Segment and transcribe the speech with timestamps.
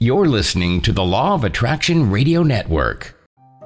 [0.00, 3.16] You're listening to the Law of Attraction Radio Network.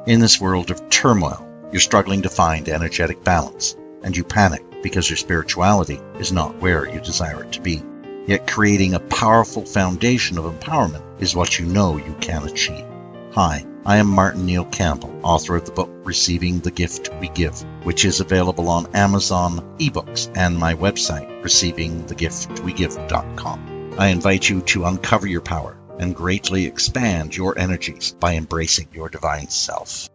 [0.06, 5.10] In this world of turmoil, you're struggling to find energetic balance, and you panic because
[5.10, 7.82] your spirituality is not where you desire it to be.
[8.26, 12.86] Yet creating a powerful foundation of empowerment is what you know you can achieve.
[13.32, 17.60] Hi, I am Martin Neil Campbell, author of the book Receiving the Gift We Give,
[17.84, 23.96] which is available on Amazon ebooks and my website, receivingthegiftwegive.com.
[23.98, 29.08] I invite you to uncover your power and greatly expand your energies by embracing your
[29.08, 30.08] divine self.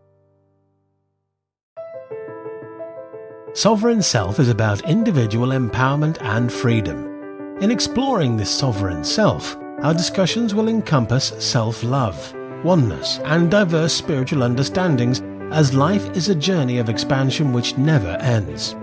[3.53, 7.57] Sovereign Self is about individual empowerment and freedom.
[7.59, 14.43] In exploring this sovereign self, our discussions will encompass self love, oneness, and diverse spiritual
[14.43, 18.75] understandings as life is a journey of expansion which never ends.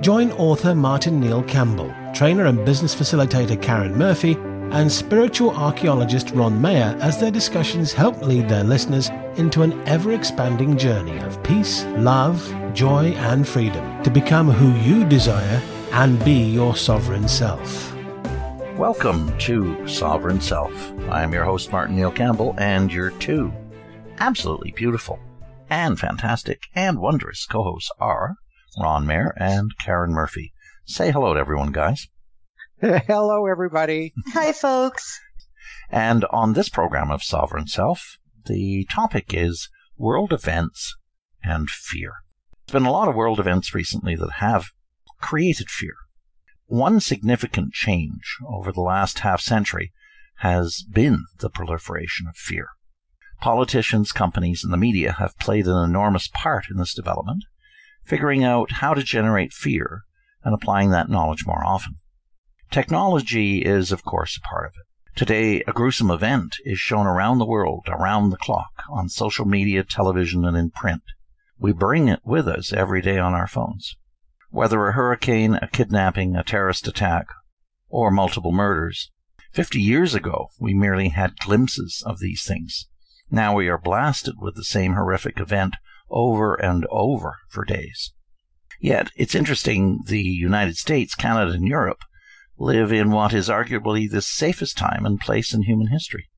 [0.00, 4.34] Join author Martin Neil Campbell, trainer and business facilitator Karen Murphy,
[4.72, 10.12] and spiritual archaeologist Ron Mayer as their discussions help lead their listeners into an ever
[10.12, 12.42] expanding journey of peace, love,
[12.74, 17.94] joy, and freedom to become who you desire and be your sovereign self.
[18.76, 20.72] Welcome to Sovereign Self.
[21.08, 23.52] I am your host, Martin Neil Campbell, and your two
[24.18, 25.18] absolutely beautiful
[25.68, 28.36] and fantastic and wondrous co hosts are
[28.78, 30.52] Ron Mayer and Karen Murphy.
[30.84, 32.08] Say hello to everyone, guys.
[32.82, 34.12] Hello, everybody.
[34.34, 35.18] Hi, folks.
[35.88, 40.94] And on this program of Sovereign Self, the topic is world events
[41.42, 42.12] and fear.
[42.66, 44.66] There's been a lot of world events recently that have
[45.22, 45.94] created fear.
[46.66, 49.94] One significant change over the last half century
[50.40, 52.68] has been the proliferation of fear.
[53.40, 57.42] Politicians, companies, and the media have played an enormous part in this development,
[58.04, 60.02] figuring out how to generate fear
[60.44, 61.94] and applying that knowledge more often.
[62.70, 64.86] Technology is, of course, a part of it.
[65.16, 69.82] Today, a gruesome event is shown around the world, around the clock, on social media,
[69.82, 71.02] television, and in print.
[71.58, 73.96] We bring it with us every day on our phones.
[74.50, 77.26] Whether a hurricane, a kidnapping, a terrorist attack,
[77.88, 79.10] or multiple murders,
[79.52, 82.88] 50 years ago we merely had glimpses of these things.
[83.30, 85.76] Now we are blasted with the same horrific event
[86.10, 88.12] over and over for days.
[88.80, 92.00] Yet, it's interesting the United States, Canada, and Europe
[92.58, 96.28] live in what is arguably the safest time and place in human history.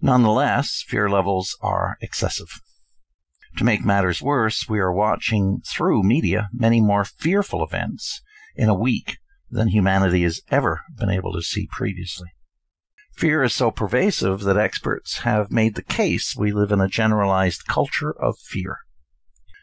[0.00, 2.60] Nonetheless, fear levels are excessive.
[3.56, 8.22] To make matters worse, we are watching through media many more fearful events
[8.54, 9.18] in a week
[9.50, 12.28] than humanity has ever been able to see previously.
[13.16, 17.66] Fear is so pervasive that experts have made the case we live in a generalized
[17.66, 18.78] culture of fear.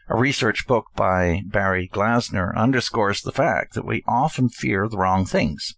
[0.08, 5.24] A research book by Barry Glassner underscores the fact that we often fear the wrong
[5.24, 5.74] things.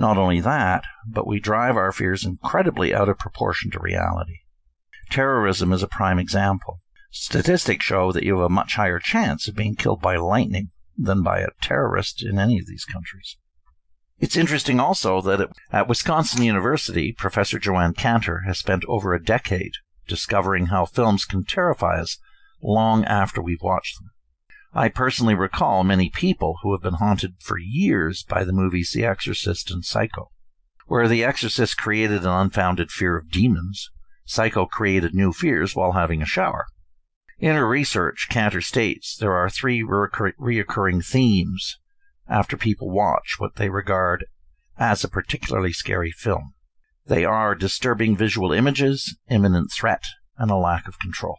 [0.00, 4.38] Not only that, but we drive our fears incredibly out of proportion to reality.
[5.10, 6.80] Terrorism is a prime example.
[7.10, 11.22] Statistics show that you have a much higher chance of being killed by lightning than
[11.22, 13.36] by a terrorist in any of these countries.
[14.18, 19.74] It's interesting also that at Wisconsin University, Professor Joanne Cantor has spent over a decade
[20.08, 22.16] discovering how films can terrify us
[22.62, 24.12] long after we've watched them.
[24.72, 29.04] I personally recall many people who have been haunted for years by the movies The
[29.04, 30.30] Exorcist and Psycho.
[30.86, 33.90] Where The Exorcist created an unfounded fear of demons,
[34.24, 36.66] Psycho created new fears while having a shower.
[37.40, 41.78] In her research, Cantor states there are three recur- reoccurring themes
[42.28, 44.24] after people watch what they regard
[44.78, 46.54] as a particularly scary film.
[47.06, 50.04] They are disturbing visual images, imminent threat,
[50.38, 51.38] and a lack of control.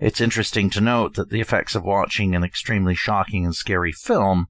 [0.00, 4.46] It's interesting to note that the effects of watching an extremely shocking and scary film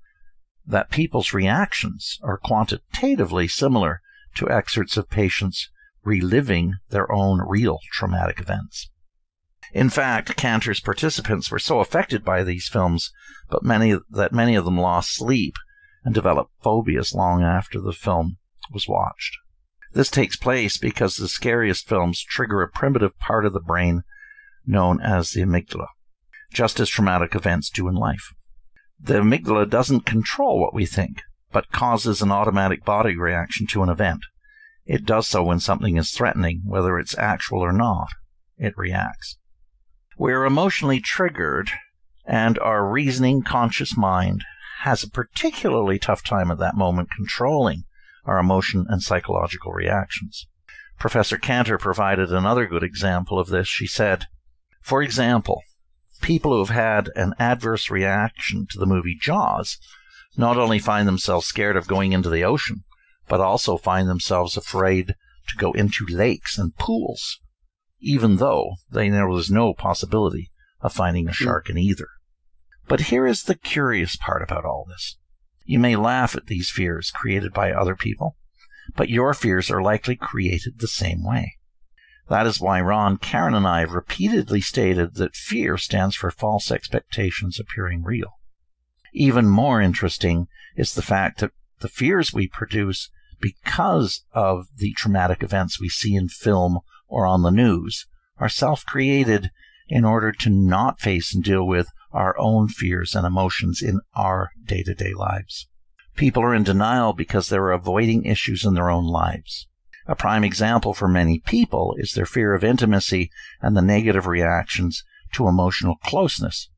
[0.66, 4.02] that people's reactions are quantitatively similar
[4.34, 5.70] to excerpts of patients
[6.04, 8.90] reliving their own real traumatic events.
[9.72, 13.10] In fact, Cantor's participants were so affected by these films,
[13.48, 15.54] but many that many of them lost sleep
[16.04, 18.36] and developed phobias long after the film
[18.72, 19.36] was watched.
[19.92, 24.04] This takes place because the scariest films trigger a primitive part of the brain
[24.68, 25.88] known as the amygdala,
[26.52, 28.32] just as traumatic events do in life.
[29.00, 33.88] The amygdala doesn't control what we think, but causes an automatic body reaction to an
[33.88, 34.20] event.
[34.84, 38.08] It does so when something is threatening, whether it's actual or not.
[38.56, 39.38] It reacts.
[40.16, 41.70] We're emotionally triggered,
[42.26, 44.44] and our reasoning, conscious mind
[44.80, 47.84] has a particularly tough time at that moment controlling
[48.24, 50.46] our emotion and psychological reactions.
[50.98, 53.68] Professor Cantor provided another good example of this.
[53.68, 54.26] She said,
[54.88, 55.62] for example,
[56.22, 59.76] people who have had an adverse reaction to the movie Jaws
[60.34, 62.84] not only find themselves scared of going into the ocean,
[63.28, 65.08] but also find themselves afraid
[65.48, 67.38] to go into lakes and pools,
[68.00, 70.50] even though they, there was no possibility
[70.80, 71.44] of finding a hmm.
[71.44, 72.08] shark in either.
[72.86, 75.18] But here is the curious part about all this.
[75.64, 78.36] You may laugh at these fears created by other people,
[78.96, 81.57] but your fears are likely created the same way.
[82.28, 86.70] That is why Ron, Karen, and I have repeatedly stated that fear stands for false
[86.70, 88.32] expectations appearing real.
[89.14, 90.46] Even more interesting
[90.76, 93.10] is the fact that the fears we produce
[93.40, 98.84] because of the traumatic events we see in film or on the news are self
[98.84, 99.50] created
[99.88, 104.50] in order to not face and deal with our own fears and emotions in our
[104.66, 105.68] day to day lives.
[106.14, 109.67] People are in denial because they're avoiding issues in their own lives.
[110.10, 115.04] A prime example for many people is their fear of intimacy and the negative reactions
[115.34, 116.70] to emotional closeness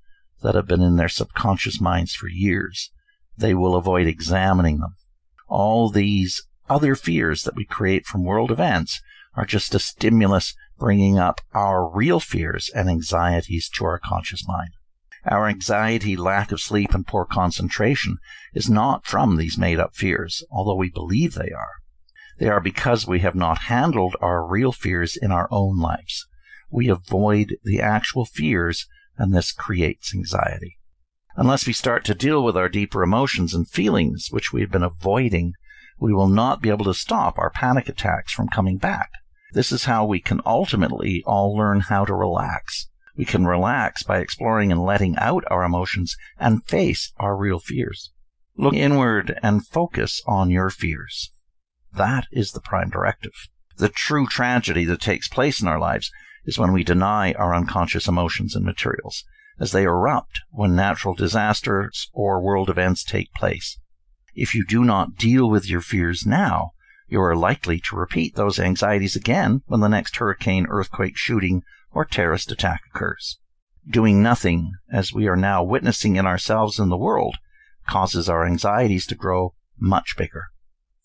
[0.43, 2.91] that have been in their subconscious minds for years.
[3.39, 4.97] They will avoid examining them.
[5.47, 9.01] All these other fears that we create from world events
[9.35, 14.71] are just a stimulus bringing up our real fears and anxieties to our conscious mind.
[15.25, 18.17] Our anxiety, lack of sleep, and poor concentration
[18.55, 21.80] is not from these made up fears, although we believe they are.
[22.41, 26.27] They are because we have not handled our real fears in our own lives.
[26.71, 28.87] We avoid the actual fears,
[29.19, 30.79] and this creates anxiety.
[31.37, 34.83] Unless we start to deal with our deeper emotions and feelings, which we have been
[34.83, 35.53] avoiding,
[35.99, 39.11] we will not be able to stop our panic attacks from coming back.
[39.53, 42.89] This is how we can ultimately all learn how to relax.
[43.19, 48.13] We can relax by exploring and letting out our emotions and face our real fears.
[48.57, 51.33] Look inward and focus on your fears.
[51.95, 53.49] That is the prime directive.
[53.77, 56.13] The true tragedy that takes place in our lives
[56.45, 59.25] is when we deny our unconscious emotions and materials,
[59.59, 63.79] as they erupt when natural disasters or world events take place.
[64.35, 66.71] If you do not deal with your fears now,
[67.09, 72.05] you are likely to repeat those anxieties again when the next hurricane, earthquake, shooting, or
[72.05, 73.39] terrorist attack occurs.
[73.89, 77.39] Doing nothing, as we are now witnessing in ourselves and the world,
[77.89, 80.51] causes our anxieties to grow much bigger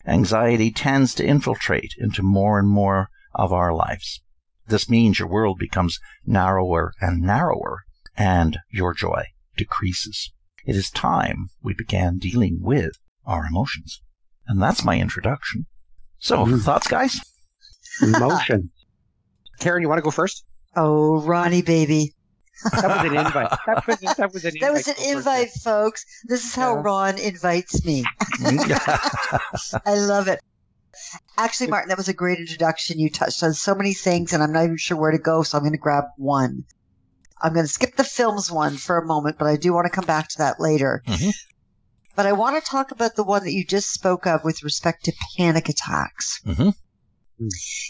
[0.07, 4.22] anxiety tends to infiltrate into more and more of our lives.
[4.68, 7.84] This means your world becomes narrower and narrower,
[8.18, 9.25] and your joy
[9.57, 10.31] decreases.
[10.66, 12.94] It is time we began dealing with
[13.25, 14.02] our emotions.
[14.48, 15.68] And that's my introduction.
[16.18, 16.62] So, mm.
[16.62, 17.19] thoughts, guys?
[18.02, 18.72] Emotion.
[19.60, 20.44] Karen, you want to go first?
[20.75, 22.14] Oh, Ronnie, baby.
[22.63, 23.57] That was an invite.
[23.66, 24.62] That was, that was an invite.
[24.62, 26.06] That was an invite, folks.
[26.25, 26.81] This is how yeah.
[26.84, 28.04] Ron invites me.
[29.86, 30.40] I love it.
[31.38, 33.00] Actually, Martin, that was a great introduction.
[33.00, 35.57] You touched on so many things, and I'm not even sure where to go, so
[35.57, 36.63] I'm going to grab one.
[37.42, 39.92] I'm going to skip the films one for a moment, but I do want to
[39.92, 41.04] come back to that later.
[41.06, 41.31] Mm-hmm.
[42.16, 45.04] But I want to talk about the one that you just spoke of with respect
[45.06, 46.42] to panic attacks.
[46.46, 46.69] Mm-hmm.
[47.37, 47.47] Hmm.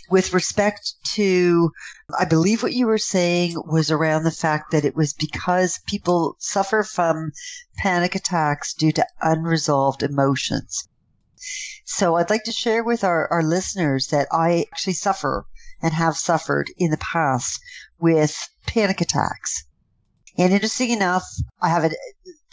[0.10, 1.72] With respect to,
[2.18, 6.36] I believe what you were saying was around the fact that it was because people
[6.40, 7.32] suffer from
[7.78, 10.88] panic attacks due to unresolved emotions.
[11.86, 15.46] So I'd like to share with our, our listeners that I actually suffer
[15.82, 17.60] and have suffered in the past
[18.00, 19.66] with panic attacks.
[20.38, 21.26] And interesting enough,
[21.62, 21.92] I have a,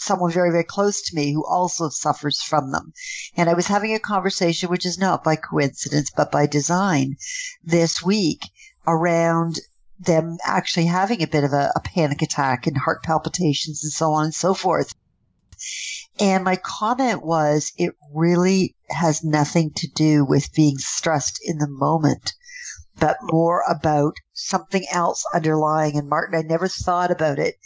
[0.03, 2.93] someone very, very close to me who also suffers from them.
[3.37, 7.17] And I was having a conversation, which is not by coincidence, but by design
[7.63, 8.51] this week
[8.87, 9.61] around
[9.99, 14.13] them actually having a bit of a, a panic attack and heart palpitations and so
[14.13, 14.95] on and so forth.
[16.19, 21.69] And my comment was, it really has nothing to do with being stressed in the
[21.69, 22.35] moment,
[22.99, 25.97] but more about something else underlying.
[25.97, 27.57] And Martin, I never thought about it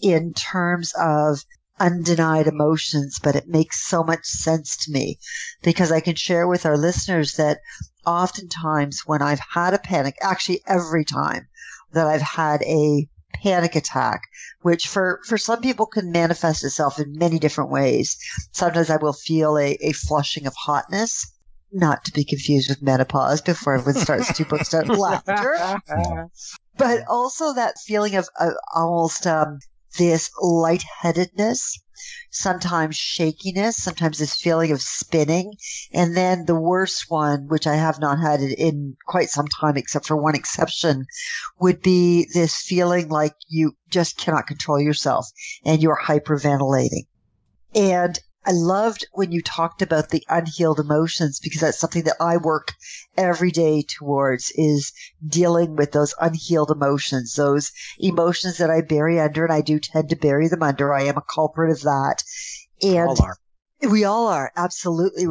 [0.00, 1.44] in terms of
[1.78, 5.18] undenied emotions, but it makes so much sense to me
[5.62, 7.60] because I can share with our listeners that
[8.06, 11.48] oftentimes when I've had a panic, actually every time
[11.92, 14.22] that I've had a panic attack,
[14.62, 18.16] which for, for some people can manifest itself in many different ways.
[18.52, 21.32] Sometimes I will feel a, a flushing of hotness,
[21.72, 25.58] not to be confused with menopause before everyone starts to burst out laughter.
[26.76, 29.58] but also that feeling of uh, almost um,
[29.96, 31.78] this lightheadedness,
[32.30, 35.54] sometimes shakiness, sometimes this feeling of spinning.
[35.92, 40.06] And then the worst one, which I have not had in quite some time, except
[40.06, 41.06] for one exception,
[41.60, 45.30] would be this feeling like you just cannot control yourself
[45.64, 47.06] and you're hyperventilating.
[47.74, 52.36] And I loved when you talked about the unhealed emotions because that's something that I
[52.36, 52.74] work
[53.16, 54.92] every day towards is
[55.26, 60.10] dealing with those unhealed emotions, those emotions that I bury under and I do tend
[60.10, 60.94] to bury them under.
[60.94, 62.22] I am a culprit of that.
[62.82, 63.32] And all
[63.90, 64.52] we all are.
[64.56, 65.26] Absolutely.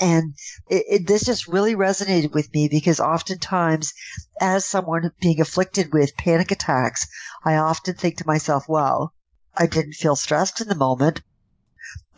[0.00, 0.34] And
[0.68, 3.92] it, it, this just really resonated with me because oftentimes,
[4.40, 7.06] as someone being afflicted with panic attacks,
[7.44, 9.14] I often think to myself, well,
[9.56, 11.20] I didn't feel stressed in the moment.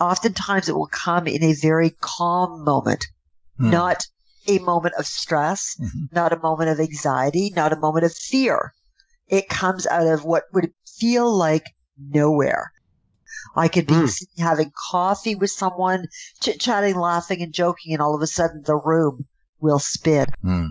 [0.01, 3.07] Oftentimes it will come in a very calm moment,
[3.59, 3.71] hmm.
[3.71, 4.07] not
[4.49, 6.07] a moment of stress, mm-hmm.
[6.13, 8.73] not a moment of anxiety, not a moment of fear.
[9.29, 11.65] It comes out of what would feel like
[11.99, 12.73] nowhere.
[13.55, 14.27] I could be mm.
[14.39, 16.07] having coffee with someone,
[16.41, 19.27] chit chatting, laughing, and joking, and all of a sudden the room
[19.61, 20.27] will spin.
[20.45, 20.71] Mm.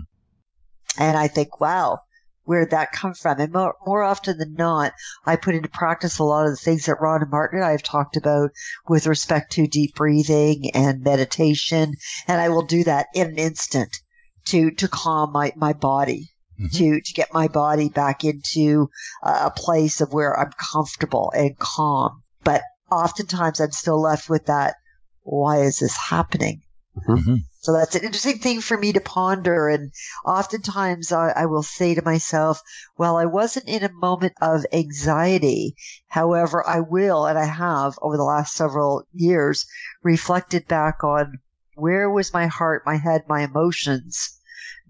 [0.98, 2.00] And I think, wow,
[2.50, 3.38] where'd that come from?
[3.38, 4.92] And more, more often than not,
[5.24, 7.70] I put into practice a lot of the things that Ron and Martin and I
[7.70, 8.50] have talked about
[8.88, 11.94] with respect to deep breathing and meditation.
[12.26, 13.96] And I will do that in an instant
[14.46, 16.30] to, to calm my, my body.
[16.60, 16.76] Mm-hmm.
[16.76, 18.90] To, to get my body back into
[19.22, 22.22] a place of where I'm comfortable and calm.
[22.44, 24.74] But oftentimes I'm still left with that,
[25.22, 26.60] why is this happening?
[27.08, 27.36] Mm-hmm.
[27.62, 29.68] So that's an interesting thing for me to ponder.
[29.68, 29.92] And
[30.24, 32.62] oftentimes I, I, will say to myself,
[32.96, 35.76] well, I wasn't in a moment of anxiety.
[36.08, 39.66] However, I will, and I have over the last several years
[40.02, 41.40] reflected back on
[41.74, 44.38] where was my heart, my head, my emotions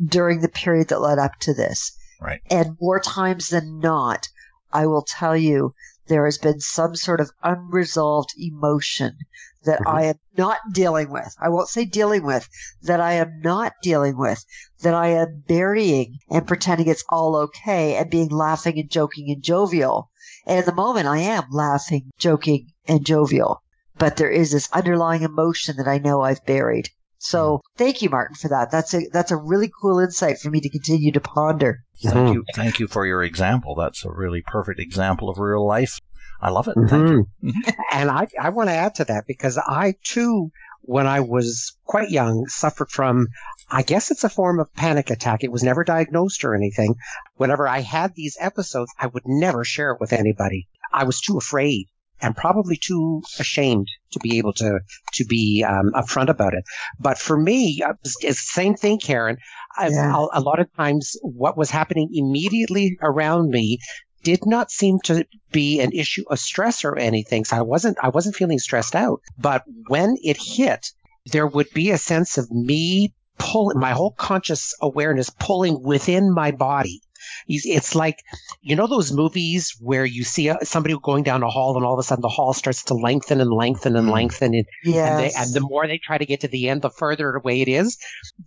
[0.05, 1.91] during the period that led up to this.
[2.21, 2.41] Right.
[2.49, 4.29] And more times than not,
[4.73, 5.75] I will tell you
[6.07, 9.19] there has been some sort of unresolved emotion
[9.65, 9.97] that mm-hmm.
[9.97, 11.35] I am not dealing with.
[11.41, 12.49] I won't say dealing with,
[12.83, 14.45] that I am not dealing with,
[14.83, 19.43] that I am burying and pretending it's all okay and being laughing and joking and
[19.43, 20.11] jovial.
[20.47, 23.63] And in the moment, I am laughing, joking, and jovial.
[23.99, 26.89] But there is this underlying emotion that I know I've buried.
[27.19, 27.61] So mm.
[27.77, 28.71] thank you, Martin, for that.
[28.71, 31.81] That's a that's a really cool insight for me to continue to ponder.
[32.03, 33.75] Thank you, thank you for your example.
[33.75, 36.01] That's a really perfect example of real life.
[36.41, 36.75] I love it.
[36.75, 37.49] Thank mm-hmm.
[37.49, 37.53] you.
[37.93, 40.51] And I I want to add to that because I too,
[40.83, 43.29] when I was quite young, suffered from.
[43.73, 45.45] I guess it's a form of panic attack.
[45.45, 46.97] It was never diagnosed or anything.
[47.37, 50.67] Whenever I had these episodes, I would never share it with anybody.
[50.93, 51.87] I was too afraid
[52.23, 54.81] and probably too ashamed to be able to
[55.15, 56.65] to be um, upfront about it.
[56.99, 59.37] But for me, uh, it's the same thing, Karen.
[59.81, 60.15] Yeah.
[60.15, 63.79] A, a lot of times, what was happening immediately around me
[64.23, 67.45] did not seem to be an issue of stress or anything.
[67.45, 69.21] So I wasn't I wasn't feeling stressed out.
[69.39, 70.93] But when it hit,
[71.27, 76.51] there would be a sense of me pulling my whole conscious awareness pulling within my
[76.51, 77.01] body
[77.47, 78.23] it's like,
[78.61, 81.99] you know, those movies where you see somebody going down a hall and all of
[81.99, 84.13] a sudden the hall starts to lengthen and lengthen and mm.
[84.13, 84.55] lengthen.
[84.55, 85.35] And, yes.
[85.37, 87.69] and, and the more they try to get to the end, the further away it
[87.69, 87.99] is.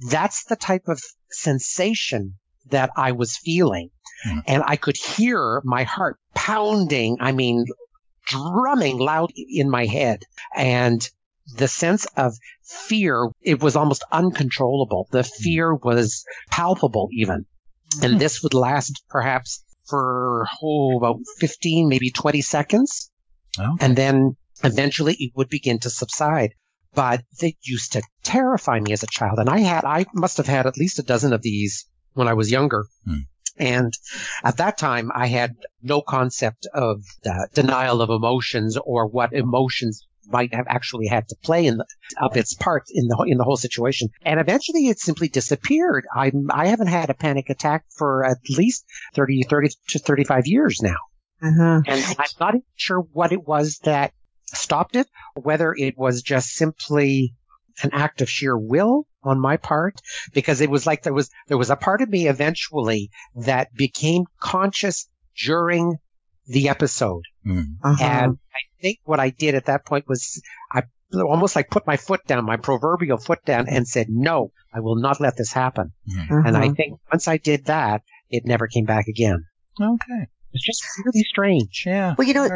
[0.10, 2.36] That's the type of sensation
[2.70, 3.90] that I was feeling.
[4.26, 4.44] Mm.
[4.48, 7.18] And I could hear my heart pounding.
[7.20, 7.66] I mean,
[8.26, 10.24] drumming loud in my head.
[10.56, 11.08] And
[11.58, 15.08] the sense of fear, it was almost uncontrollable.
[15.12, 15.32] The mm.
[15.32, 17.46] fear was palpable even.
[18.02, 23.12] And this would last perhaps for oh, about 15, maybe 20 seconds.
[23.60, 23.86] Okay.
[23.86, 26.54] And then eventually it would begin to subside.
[26.96, 29.40] But they used to terrify me as a child.
[29.40, 32.34] And I had, I must have had at least a dozen of these when I
[32.34, 32.86] was younger.
[33.06, 33.22] Hmm.
[33.58, 33.94] And
[34.44, 37.04] at that time, I had no concept of
[37.54, 41.86] denial of emotions or what emotions might have actually had to play in the,
[42.20, 44.10] up its part in the in the whole situation.
[44.24, 46.06] And eventually, it simply disappeared.
[46.16, 50.48] I I haven't had a panic attack for at least 30, 30 to thirty five
[50.48, 50.98] years now,
[51.42, 51.82] uh-huh.
[51.86, 54.14] and I'm not sure what it was that
[54.46, 57.36] stopped it, whether it was just simply
[57.82, 59.96] an act of sheer will on my part
[60.34, 64.26] because it was like there was there was a part of me eventually that became
[64.40, 65.08] conscious
[65.44, 65.98] during
[66.48, 67.24] the episode.
[67.46, 67.76] Mm.
[67.84, 68.04] Uh-huh.
[68.04, 71.98] And I think what I did at that point was I almost like put my
[71.98, 75.94] foot down, my proverbial foot down, and said, no, I will not let this happen.
[76.10, 76.42] Uh-huh.
[76.46, 79.46] And I think once I did that, it never came back again.
[79.80, 80.28] Okay.
[80.54, 81.84] It's just really strange.
[81.86, 82.14] Yeah.
[82.16, 82.48] Well, you know,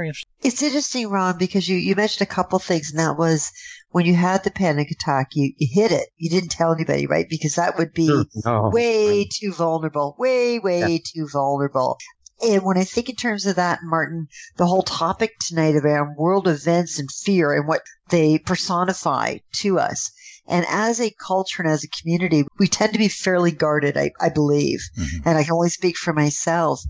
[0.44, 3.52] it's interesting, Ron, because you, you mentioned a couple things, and that was
[3.92, 6.10] when you had the panic attack, you, you hid it.
[6.18, 7.28] You didn't tell anybody, right?
[7.30, 8.70] Because that would be no.
[8.70, 10.98] way too vulnerable, way, way yeah.
[11.04, 11.98] too vulnerable.
[12.42, 14.28] And when I think in terms of that, Martin,
[14.58, 20.12] the whole topic tonight about world events and fear and what they personify to us.
[20.48, 24.12] And as a culture and as a community, we tend to be fairly guarded, I,
[24.20, 24.82] I believe.
[24.98, 25.28] Mm-hmm.
[25.28, 26.82] And I can only speak for myself.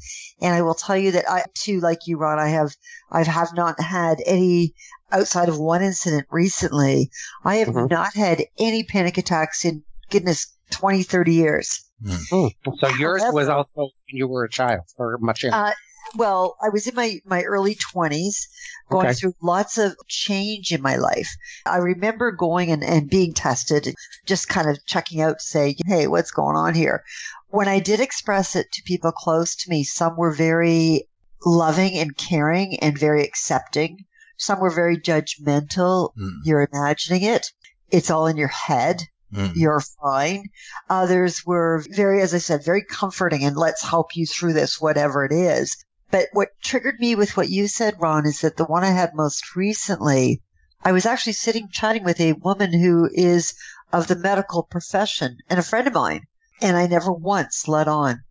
[0.41, 2.75] And I will tell you that I too, like you, Ron, I have,
[3.11, 4.73] I have not had any
[5.11, 7.09] outside of one incident recently.
[7.43, 7.87] I have mm-hmm.
[7.87, 11.83] not had any panic attacks in goodness 20, 30 years.
[12.03, 12.51] Mm.
[12.77, 15.57] So yours However, was also when you were a child or much younger?
[15.57, 15.71] Uh,
[16.15, 18.47] Well, I was in my, my early 20s,
[18.89, 19.13] going Okay.
[19.13, 21.29] through lots of change in my life.
[21.65, 23.93] I remember going and, and being tested,
[24.25, 27.03] just kind of checking out to say, hey, what's going on here?
[27.49, 31.07] When I did express it to people close to me, some were very
[31.45, 34.05] loving and caring and very accepting.
[34.37, 36.11] Some were very judgmental.
[36.17, 36.31] Mm.
[36.43, 37.47] You're imagining it.
[37.89, 39.51] It's all in your head Mm.
[39.57, 40.45] you're fine.
[40.89, 45.25] Others were very, as I said, very comforting and let's help you through this, whatever
[45.25, 45.75] it is.
[46.09, 49.13] But what triggered me with what you said, Ron, is that the one I had
[49.13, 50.41] most recently,
[50.83, 53.53] I was actually sitting chatting with a woman who is
[53.91, 56.21] of the medical profession and a friend of mine.
[56.61, 58.21] And I never once let on.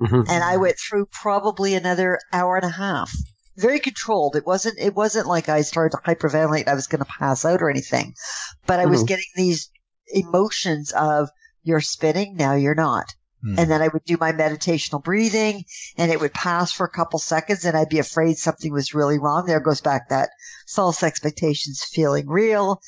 [0.00, 0.28] Mhm.
[0.28, 3.12] And I went through probably another hour and a half.
[3.56, 4.36] Very controlled.
[4.36, 6.68] It wasn't, it wasn't like I started to hyperventilate.
[6.68, 8.14] I was going to pass out or anything,
[8.66, 9.06] but I was Mhm.
[9.06, 9.70] getting these
[10.08, 11.30] emotions of
[11.62, 12.36] you're spinning.
[12.36, 13.06] Now you're not.
[13.44, 13.58] Mm.
[13.58, 15.64] And then I would do my meditational breathing
[15.96, 19.18] and it would pass for a couple seconds and I'd be afraid something was really
[19.18, 19.46] wrong.
[19.46, 20.30] There goes back that
[20.68, 22.80] false expectations feeling real.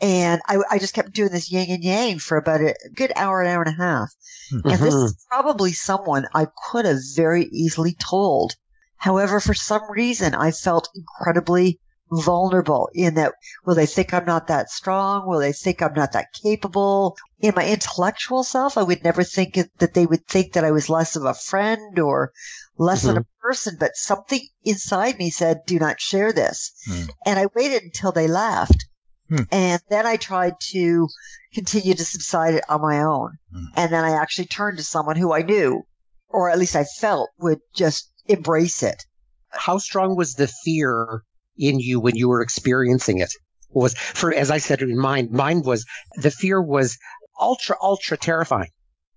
[0.00, 3.40] And I, I just kept doing this yin and yang for about a good hour,
[3.40, 4.10] an hour and a half.
[4.52, 5.04] And this Mhm.
[5.04, 8.54] is probably someone I could have very easily told.
[8.96, 11.80] However, for some reason, I felt incredibly
[12.10, 13.32] vulnerable in that
[13.64, 15.26] will they think I'm not that strong?
[15.26, 17.16] Will they think I'm not that capable?
[17.40, 20.88] In my intellectual self, I would never think that they would think that I was
[20.88, 22.32] less of a friend or
[22.76, 26.72] less than a person, but something inside me said, do not share this.
[26.86, 27.04] Hmm.
[27.26, 28.86] And I waited until they left.
[29.28, 29.42] Hmm.
[29.50, 31.08] And then I tried to
[31.54, 33.38] continue to subside it on my own.
[33.52, 33.64] Hmm.
[33.76, 35.82] And then I actually turned to someone who I knew,
[36.28, 39.04] or at least I felt would just embrace it.
[39.50, 41.22] How strong was the fear
[41.56, 43.32] in you when you were experiencing it?
[43.70, 45.84] Was for as I said in mine, mine was
[46.16, 46.96] the fear was
[47.40, 48.70] ultra ultra terrifying.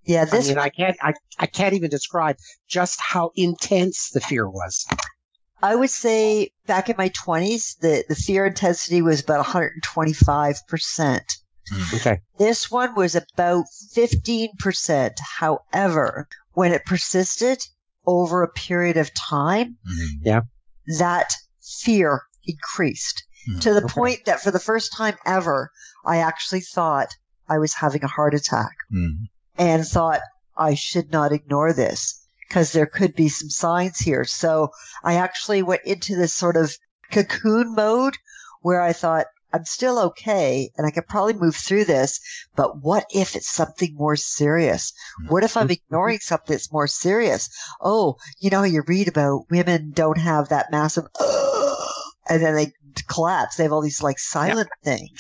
[0.03, 4.21] Yeah, I this mean, I can't I, I can't even describe just how intense the
[4.21, 4.85] fear was.
[5.61, 11.21] I would say back in my 20s, the, the fear intensity was about 125%.
[11.95, 12.19] Okay.
[12.37, 13.65] This one was about
[13.95, 15.11] 15%.
[15.19, 17.59] However, when it persisted
[18.05, 19.77] over a period of time,
[20.25, 20.43] Mm.
[20.99, 21.33] that
[21.81, 23.59] fear increased Hmm.
[23.59, 23.93] to the Okay.
[23.93, 25.69] point that for the first time ever,
[26.05, 27.09] I actually thought
[27.47, 29.27] I was having a heart attack Mm.
[29.57, 30.21] and thought
[30.57, 34.25] I should not ignore this because there could be some signs here.
[34.25, 34.71] So
[35.03, 36.75] I actually went into this sort of
[37.11, 38.15] cocoon mode
[38.61, 42.19] where I thought I'm still okay and I could probably move through this,
[42.55, 44.91] but what if it's something more serious?
[45.29, 47.49] What if I'm ignoring something that's more serious?
[47.81, 51.05] Oh, you know, you read about women don't have that massive,
[52.29, 52.71] and then they
[53.07, 53.55] collapse.
[53.55, 55.19] They have all these like silent things.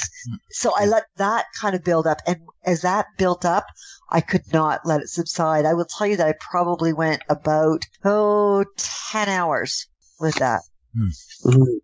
[0.49, 2.19] So I let that kind of build up.
[2.25, 3.65] And as that built up,
[4.09, 5.65] I could not let it subside.
[5.65, 8.63] I will tell you that I probably went about, oh,
[9.11, 9.87] 10 hours
[10.19, 10.61] with that.
[10.97, 11.79] Mhm.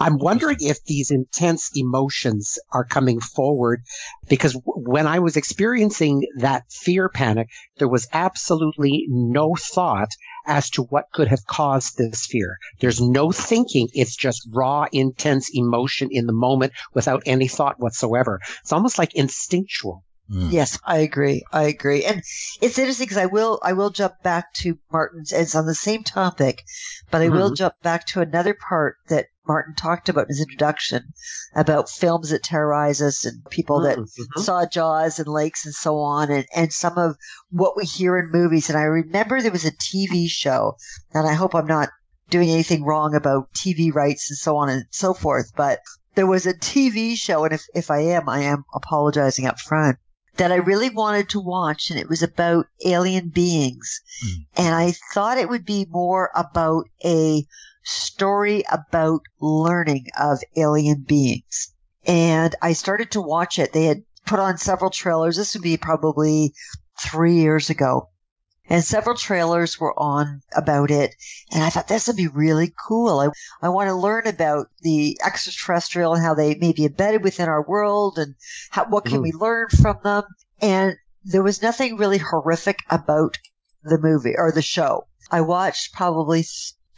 [0.00, 3.82] I'm wondering if these intense emotions are coming forward
[4.28, 10.10] because w- when I was experiencing that fear panic, there was absolutely no thought
[10.46, 12.56] as to what could have caused this fear.
[12.80, 13.88] There's no thinking.
[13.92, 18.40] It's just raw, intense emotion in the moment without any thought whatsoever.
[18.62, 20.04] It's almost like instinctual.
[20.30, 20.50] Mm.
[20.52, 21.44] Yes, I agree.
[21.52, 22.04] I agree.
[22.04, 22.22] And
[22.60, 26.02] it's interesting because I will, I will jump back to Martin's, it's on the same
[26.02, 26.64] topic,
[27.10, 31.12] but I will jump back to another part that Martin talked about in his introduction
[31.54, 34.42] about films that terrorize us and people that Mhm.
[34.42, 37.16] saw Jaws and lakes and so on, and, and some of
[37.50, 38.68] what we hear in movies.
[38.68, 40.74] And I remember there was a TV show,
[41.14, 41.90] and I hope I'm not
[42.30, 45.78] doing anything wrong about TV rights and so on and so forth, but
[46.16, 49.98] there was a TV show, and if, if I am, I am apologizing up front,
[50.36, 54.00] that I really wanted to watch, and it was about alien beings.
[54.22, 54.42] Hmm.
[54.56, 57.46] And I thought it would be more about a
[57.84, 61.72] story about learning of alien beings.
[62.06, 63.72] And I started to watch it.
[63.72, 65.36] They had put on several trailers.
[65.36, 66.52] This would be probably
[67.00, 68.08] three years ago.
[68.68, 71.14] And several trailers were on about it.
[71.52, 73.20] And I thought this would be really cool.
[73.20, 73.28] I,
[73.64, 77.62] I want to learn about the extraterrestrial and how they may be embedded within our
[77.62, 78.34] world and
[78.70, 79.22] how, what can Mhm.
[79.22, 80.24] we learn from them.
[80.60, 83.38] And there was nothing really horrific about
[83.82, 85.06] the movie or the show.
[85.30, 86.44] I watched probably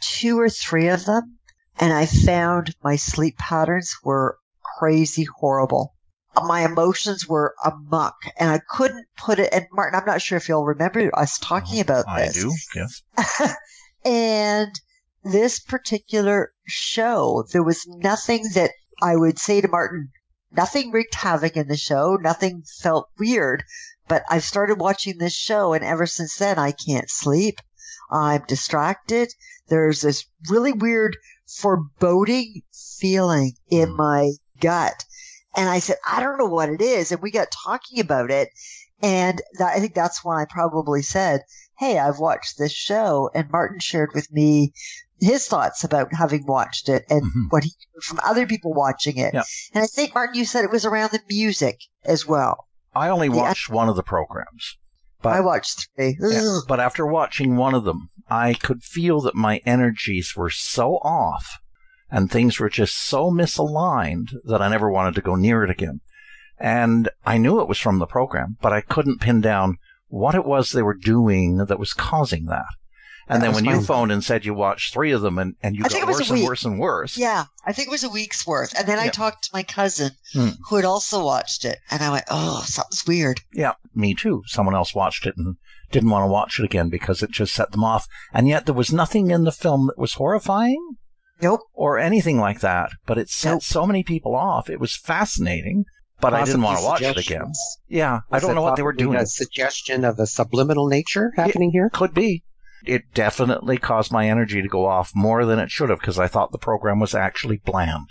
[0.01, 1.37] two or three of them
[1.79, 4.37] and I found my sleep patterns were
[4.79, 5.93] crazy horrible.
[6.45, 9.53] My emotions were amuck and I couldn't put it.
[9.53, 12.37] And Martin, I'm not sure if you'll remember us talking oh, about I this.
[12.37, 13.55] I do, yes.
[14.05, 14.71] and
[15.23, 18.71] this particular show, there was nothing that
[19.01, 20.11] I would say to Martin,
[20.51, 22.15] nothing wreaked havoc in the show.
[22.15, 23.63] Nothing felt weird,
[24.07, 27.59] but I've started watching this show and ever since then I can't sleep.
[28.11, 29.29] I'm distracted.
[29.67, 31.15] There's this really weird
[31.47, 32.61] foreboding
[32.99, 33.97] feeling in mm.
[33.97, 35.05] my gut.
[35.55, 37.11] And I said, I don't know what it is.
[37.11, 38.49] And we got talking about it.
[39.01, 41.41] And that, I think that's when I probably said,
[41.77, 43.29] Hey, I've watched this show.
[43.33, 44.73] And Martin shared with me
[45.21, 47.51] his thoughts about having watched it and Mhm.
[47.51, 47.71] what he
[48.03, 49.33] from other people watching it.
[49.33, 49.43] Yeah.
[49.73, 52.67] And I think Martin, you said it was around the music as well.
[52.95, 54.77] I only watched one of the programs.
[55.21, 56.17] But I watched three.
[56.21, 60.95] Yeah, But after watching one of them, I could feel that my energies were so
[60.97, 61.59] off
[62.11, 66.01] and things were just so misaligned that I never wanted to go near it again.
[66.59, 70.45] And I knew it was from the program, but I couldn't pin down what it
[70.45, 72.65] was they were doing that was causing that.
[73.31, 75.75] And That then when you phoned and said you watched three of them and, and
[75.75, 77.15] you I got it was a worse and worse and worse.
[77.17, 78.73] Yeah, I think it was a week's worth.
[78.75, 80.49] And then I talked to my cousin Hmm.
[80.67, 81.77] who had also watched it.
[81.91, 83.41] And I went, oh, something's weird.
[83.53, 84.41] Yeah, me too.
[84.47, 85.57] Someone else watched it and
[85.91, 88.07] didn't want to watch it again because it just set them off.
[88.33, 90.97] And yet there was nothing in the film that was horrifying.
[91.41, 91.61] Nope.
[91.73, 93.63] or anything like that, but it set Nope.
[93.63, 94.69] so many people off.
[94.69, 95.85] It was fascinating,
[96.21, 97.23] but I didn't want to watch it again.
[97.23, 97.59] suggestions.
[97.87, 99.17] Yeah, I don't know what they were doing.
[99.17, 101.89] A suggestion of a subliminal nature happening here.
[101.93, 102.43] Could be.
[102.85, 106.27] It definitely caused my energy to go off more than it should have because I
[106.27, 108.07] thought the program was actually bland.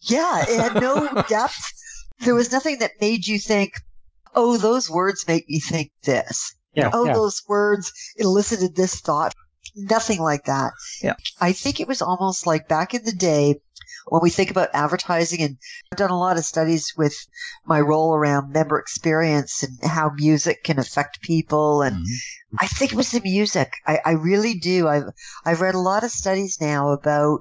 [0.00, 1.72] Yeah, it had no depth.
[2.20, 3.74] There was nothing that made you think,
[4.34, 6.54] oh, those words make me think this.
[6.74, 7.14] Yeah, oh, yeah.
[7.14, 9.34] those words elicited this thought.
[9.74, 10.72] Nothing like that.
[11.02, 11.14] Yeah.
[11.40, 13.60] I think it was almost like back in the day
[14.06, 15.56] when we think about advertising and
[15.90, 17.14] I've done a lot of studies with
[17.64, 22.06] my role around member experience and how music can affect people and Mhm.
[22.58, 23.72] I think it was the music.
[23.86, 24.88] I, I really do.
[24.88, 25.08] I've
[25.44, 27.40] I've read a lot of studies now about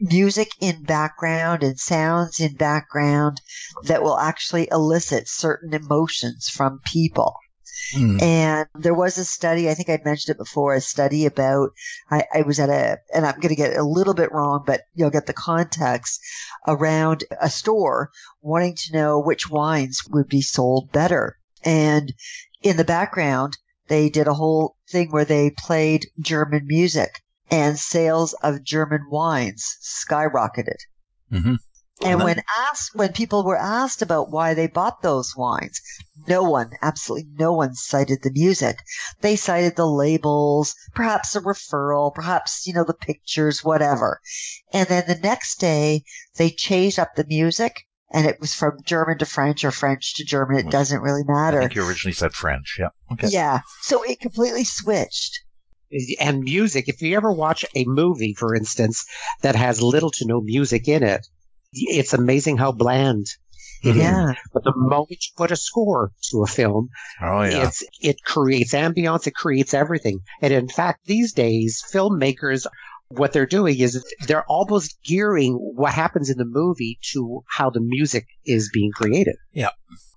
[0.00, 3.40] music in background and sounds in background
[3.84, 7.36] that will actually elicit certain emotions from people.
[7.94, 8.22] Mm.
[8.22, 11.70] And there was a study, I think I'd mentioned it before, a study about,
[12.10, 14.82] I, I was at a, and I'm going to get a little bit wrong, but
[14.94, 16.20] you'll get the context
[16.66, 21.38] around a store wanting to know which wines would be sold better.
[21.64, 22.12] And
[22.62, 23.56] in the background,
[23.88, 29.76] they did a whole thing where they played German music and sales of German wines
[29.82, 30.78] skyrocketed.
[31.30, 31.58] Mhm.
[32.04, 35.80] And Well, when asked, when people were asked about why they bought those wines,
[36.26, 38.78] no one, absolutely no one cited the music.
[39.20, 44.20] They cited the labels, perhaps a referral, perhaps, you know, the pictures, whatever.
[44.72, 46.02] And then the next day,
[46.36, 50.24] they changed up the music and it was from German to French or French to
[50.24, 50.66] German.
[50.66, 51.38] It doesn't really matter.
[51.38, 51.60] I matter.
[51.60, 52.76] think you originally said French.
[52.78, 52.88] Yeah.
[53.12, 53.28] Okay.
[53.28, 53.60] Yeah.
[53.80, 55.40] So it completely switched.
[56.20, 56.88] and music.
[56.88, 59.04] If you ever watch a movie, for instance,
[59.42, 61.26] that has little to no music in it,
[61.72, 63.26] it's amazing how bland
[63.82, 63.96] it is.
[63.96, 64.00] Mm-hmm.
[64.00, 64.32] Yeah.
[64.52, 66.88] But the moment you put a score to a film,
[67.20, 67.66] Oh yeah.
[67.66, 70.20] it's it creates ambiance, it creates everything.
[70.40, 72.66] And in fact, these days, filmmakers
[73.08, 77.80] what they're doing is they're almost gearing what happens in the movie to how the
[77.80, 79.36] music is being created.
[79.52, 79.70] Yeah.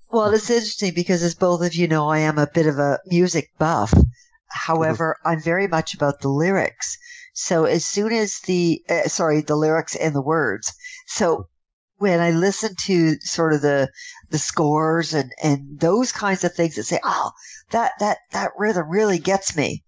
[0.09, 2.99] Well, it's interesting because, as both of you know, I am a bit of a
[3.07, 3.91] music buff.
[3.91, 4.03] Mm-hmm.
[4.47, 6.97] However, I'm very much about the lyrics.
[7.37, 10.73] So as soon as the, uh, sorry, the lyrics and the words.
[11.05, 11.49] So
[11.97, 13.89] when I listen to sort of the,
[14.29, 17.31] the scores and, and those kinds of things that say, oh,
[17.71, 19.83] that, that, that rhythm really gets me.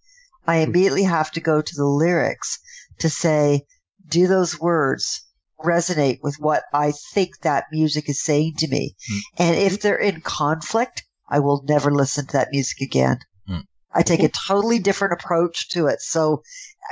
[0.45, 2.59] I immediately have to go to the lyrics
[2.99, 3.65] to say,
[4.07, 5.21] do those words
[5.63, 8.95] resonate with what I think that music is saying to me?
[9.37, 13.19] And if they're in conflict, I will never listen to that music again.
[13.47, 13.59] Hmm.
[13.93, 16.01] I take a totally different approach to it.
[16.01, 16.43] So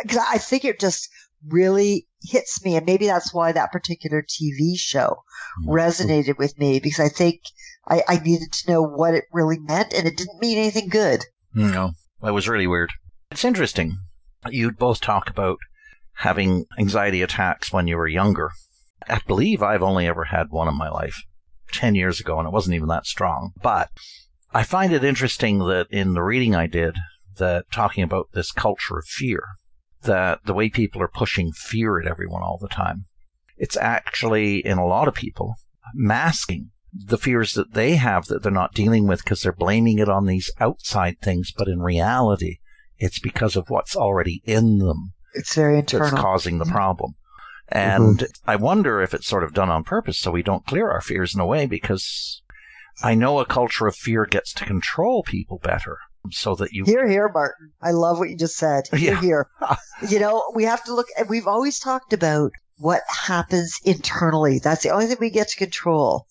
[0.07, 1.09] 'cause I think it just
[1.47, 2.75] really hits me.
[2.75, 5.17] And maybe that's why that particular TV show
[5.63, 5.69] Hmm.
[5.69, 7.41] resonated with me because I think
[7.87, 11.23] I, I needed to know what it really meant and it didn't mean anything good.
[11.53, 12.91] No, that was really weird.
[13.31, 13.97] It's interesting.
[14.49, 15.57] You'd both talk about
[16.19, 18.51] having anxiety attacks when you were younger.
[19.07, 21.21] I believe I've only ever had one in my life
[21.73, 23.51] 10 years ago, and it wasn't even that strong.
[23.61, 23.89] But
[24.53, 26.95] I find it interesting that in the reading I did,
[27.37, 29.43] that talking about this culture of fear,
[30.05, 33.05] that the way people are pushing fear at everyone all the time,
[33.57, 35.55] it's actually, in a lot of people,
[35.93, 40.09] masking the fears that they have that they're not dealing with because they're blaming it
[40.09, 41.51] on these outside things.
[41.55, 42.59] But in reality,
[42.97, 46.21] it's because of what's already in them It's very that's internal.
[46.21, 46.73] causing the mm-hmm.
[46.73, 47.15] problem.
[47.67, 48.49] And mm-hmm.
[48.49, 51.33] I wonder if it's sort of done on purpose so we don't clear our fears
[51.33, 52.41] in a way because
[53.03, 55.97] I know a culture of fear gets to control people better
[56.31, 57.71] so that you hear here, Martin.
[57.81, 58.87] I love what you just said.
[58.91, 59.21] Here, Yeah.
[59.21, 59.47] here.
[60.09, 64.59] you know, we have to look, and we've always talked about what happens internally.
[64.59, 66.25] That's the only thing we get to control.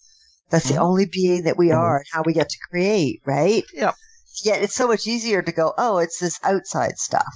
[0.50, 0.83] That's the Mhm.
[0.83, 1.76] only being that we Mhm.
[1.78, 3.64] are and how we get to create, right?
[3.72, 3.94] Yep.
[4.44, 7.35] Yet it's so much easier to go, oh, it's this outside stuff.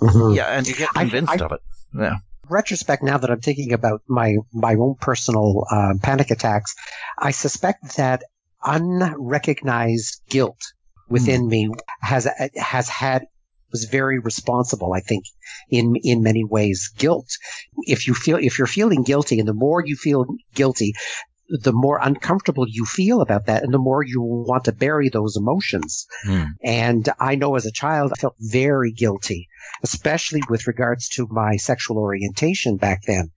[0.00, 0.34] Mm-hmm.
[0.34, 1.60] Yeah, and you get convinced I, I, of it.
[1.98, 2.16] Yeah.
[2.48, 6.74] Retrospect, now that I'm thinking about my my own personal uh, panic attacks,
[7.18, 8.22] I suspect that
[8.62, 10.60] unrecognized guilt
[11.08, 11.48] within mm.
[11.48, 13.26] me has has had
[13.72, 15.24] was very responsible, I think,
[15.70, 16.90] in in many ways.
[16.96, 17.28] Guilt.
[17.82, 20.94] If you feel if you're feeling guilty, and the more you feel guilty,
[21.48, 25.36] the more uncomfortable you feel about that and the more you want to bury those
[25.36, 26.06] emotions.
[26.26, 26.48] Mm.
[26.62, 29.48] And I know as a child, I felt very guilty,
[29.82, 33.30] especially with regards to my sexual orientation back then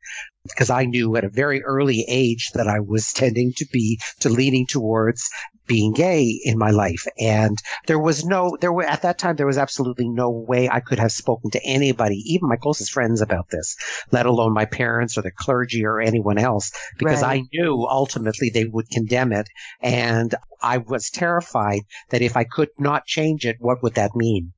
[0.44, 4.30] because I knew at a very early age that I was tending to be to
[4.30, 5.30] leaning towards
[5.68, 7.06] being gay in my life.
[7.20, 10.80] And there was no, there were, at that time, there was absolutely no way I
[10.80, 13.76] could have spoken to anybody, even my closest friends about this,
[14.12, 17.42] let alone my parents or the clergy or anyone else, because right.
[17.42, 19.48] I knew ultimately they would condemn it.
[19.82, 24.54] And I was terrified that if I could not change it, what would that mean?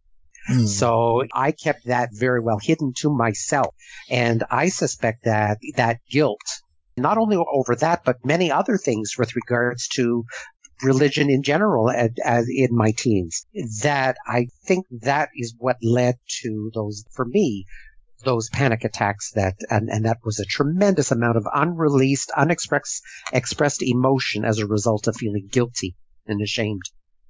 [0.52, 0.68] Mm.
[0.68, 3.76] So I kept that very well hidden to myself.
[4.10, 6.62] And I suspect that that guilt,
[6.98, 10.24] not only over that, but many other things with regards to
[10.84, 13.46] religion in general as, as in my teens.
[13.84, 17.66] That I think that is what led to those, for me,
[18.24, 23.02] those panic attacks that, and, and that was a tremendous amount of unreleased, unexpressed,
[23.34, 25.96] expressed emotion as a result of feeling guilty
[26.28, 26.84] and ashamed.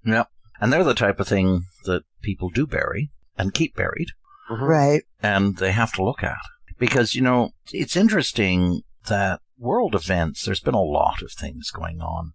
[0.05, 0.27] Yep.
[0.62, 4.10] And they're the type of thing that people do bury and keep buried.
[4.50, 4.63] Mm-hmm.
[4.63, 5.02] Right.
[5.21, 6.38] And they have to look at.
[6.78, 12.00] Because, you know, it's interesting that world events, there's been a lot of things going
[12.00, 12.34] on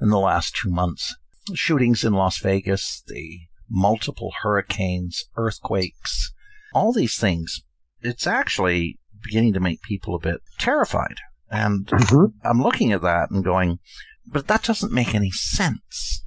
[0.00, 1.14] in the last two months.
[1.54, 6.32] Shootings in Las Vegas, the multiple hurricanes, earthquakes,
[6.74, 7.62] all these things.
[8.00, 11.16] It's actually beginning to make people a bit terrified.
[11.50, 12.46] And mm-hmm.
[12.46, 13.78] I'm looking at that and going,
[14.26, 16.22] but that doesn't make any sense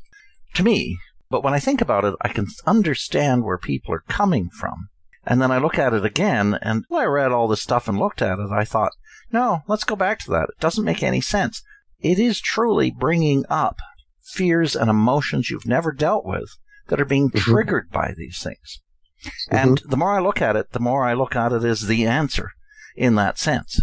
[0.54, 0.98] to me.
[1.30, 4.90] But when I think about it, I can understand where people are coming from.
[5.26, 8.00] And then I look at it again, and when I read all this stuff and
[8.00, 8.94] looked at it, I thought,
[9.32, 10.50] no, let's go back to that.
[10.50, 11.62] It doesn't make any sense
[12.02, 13.78] it is truly bringing up
[14.22, 17.40] fears and emotions you've never dealt with that are being mm-hmm.
[17.40, 18.82] triggered by these things.
[19.24, 19.56] Mm-hmm.
[19.56, 22.06] And the more I look at it, the more I look at it as the
[22.06, 22.52] answer
[22.96, 23.82] in that sense.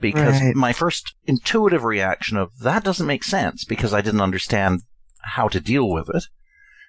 [0.00, 0.56] Because right.
[0.56, 4.80] my first intuitive reaction of that doesn't make sense because I didn't understand
[5.20, 6.24] how to deal with it.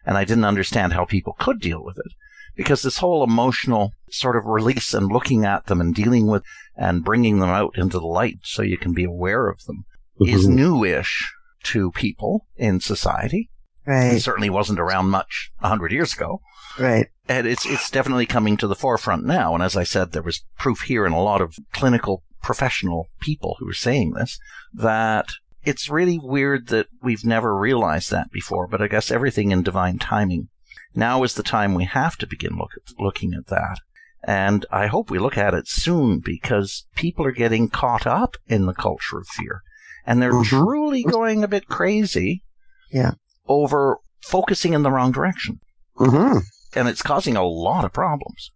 [0.05, 2.13] And I didn't understand how people could deal with it.
[2.55, 6.43] Because this whole emotional sort of release and looking at them and dealing with
[6.75, 9.85] and bringing them out into the light so you can be aware of them
[10.21, 10.33] mm-hmm.
[10.33, 13.49] is newish to people in society.
[13.85, 14.13] Right.
[14.13, 16.41] It certainly wasn't around much a hundred years ago.
[16.79, 17.07] Right.
[17.27, 19.53] And it's it's definitely coming to the forefront now.
[19.53, 23.55] And as I said, there was proof here in a lot of clinical professional people
[23.59, 24.39] who were saying this
[24.73, 25.27] that
[25.63, 28.67] it's really weird that we've never realized that before.
[28.67, 30.49] But I guess everything in divine timing.
[30.95, 33.79] Now is the time we have to begin look at, looking at that.
[34.25, 38.67] And I hope we look at it soon because people are getting caught up in
[38.67, 39.61] the culture of fear
[40.05, 40.63] and they're mm-hmm.
[40.63, 42.43] truly going a bit crazy.
[42.91, 43.11] Yeah.
[43.47, 45.59] Over focusing in the wrong direction.
[45.97, 46.39] Mm-hmm.
[46.75, 48.51] And it's causing a lot of problems.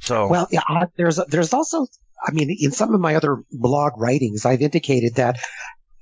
[0.00, 1.86] So well, yeah, uh, there's there's also,
[2.26, 5.38] I mean, in some of my other blog writings, I've indicated that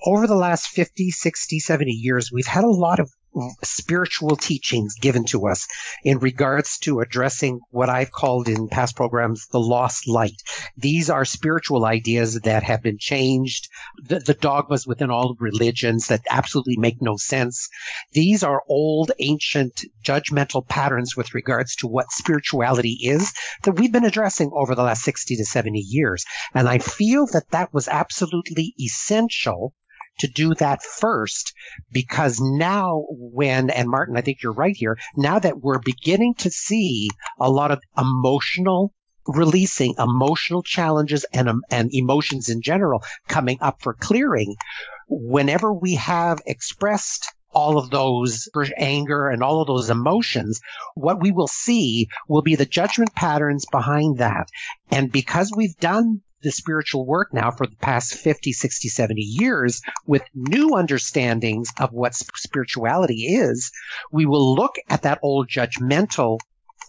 [0.05, 3.11] over the last 50, 60, 70 years, we've had a lot of
[3.63, 5.69] spiritual teachings given to us
[6.03, 10.43] in regards to addressing what I've called in past programs the lost light.
[10.77, 13.69] These are spiritual ideas that have been changed,
[14.03, 17.69] the, the, dogmas within all religions that absolutely make no sense.
[18.13, 23.33] These are old, ancient, judgmental patterns with regards to what spirituality is
[23.63, 26.25] that we've been addressing over the last 60 to 70 years.
[26.55, 29.73] And I feel that that was absolutely essential
[30.21, 31.53] to do that first
[31.93, 36.51] because now when, and Martin, I think you're right here, now that we're beginning to
[36.51, 38.93] see a lot of emotional
[39.27, 44.57] releasing emotional challenges and, um, and emotions in general coming up for clearing,
[45.09, 50.61] whenever we have expressed all of those anger and all of those emotions,
[50.95, 54.49] what we will see will be the judgment patterns behind that.
[54.91, 59.83] And because we've done the spiritual work now for the past 50, 60, 70 years
[60.07, 63.73] with new understandings of what spirituality is,
[64.11, 66.39] we will look at that old judgmental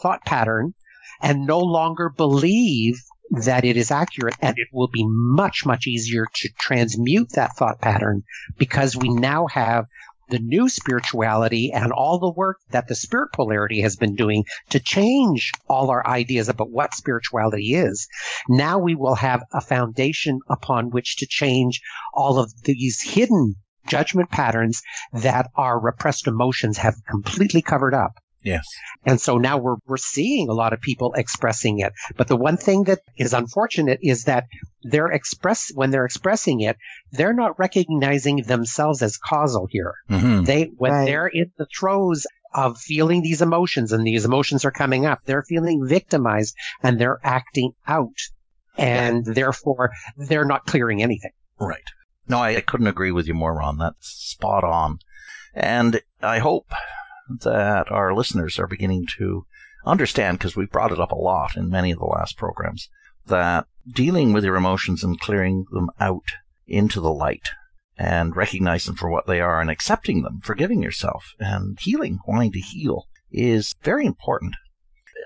[0.02, 0.74] thought pattern
[1.22, 2.96] and no longer believe
[3.32, 7.80] that it is accurate and it will be much, much easier to transmute that thought
[7.80, 8.24] pattern
[8.58, 9.86] because we now have
[10.32, 14.80] the new spirituality and all the work that the spirit polarity has been doing to
[14.80, 18.08] change all our ideas about what spirituality is.
[18.50, 21.82] Now we will have a foundation upon which to change
[22.14, 23.56] all of these hidden
[23.88, 28.14] judgment patterns that our repressed emotions have completely covered up.
[28.44, 28.66] Yes.
[29.06, 31.94] And so now we're, we're seeing a lot of people expressing it.
[32.18, 34.46] But the one thing that is unfortunate is that
[34.84, 36.78] they're express, when they're expressing it,
[37.12, 39.94] they're not recognizing themselves as causal here.
[40.10, 40.44] Mm-hmm.
[40.46, 41.06] They, when Right.
[41.06, 45.44] they're in the throes of feeling these emotions and these emotions are coming up, they're
[45.44, 48.18] feeling victimized and they're acting out.
[48.78, 51.32] And therefore they're not clearing anything.
[51.60, 51.84] Right.
[52.28, 53.78] No, I, I couldn't agree with you more, Ron.
[53.78, 55.00] That's spot on.
[55.54, 56.72] And I hope
[57.30, 59.46] that our listeners are beginning to
[59.86, 62.90] understand, because we've brought it up a lot in many of the last programs,
[63.26, 66.26] that dealing with your emotions and clearing them out
[66.68, 67.50] into the light
[67.98, 72.52] and recognizing them for what they are and accepting them, forgiving yourself and healing, wanting
[72.52, 74.56] to heal is very important.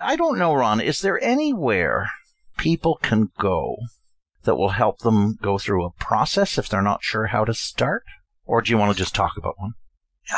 [0.01, 2.09] I don't know, Ron, is there anywhere
[2.57, 3.77] people can go
[4.43, 8.03] that will help them go through a process if they're not sure how to start?
[8.45, 9.73] Or do you want to just talk about one?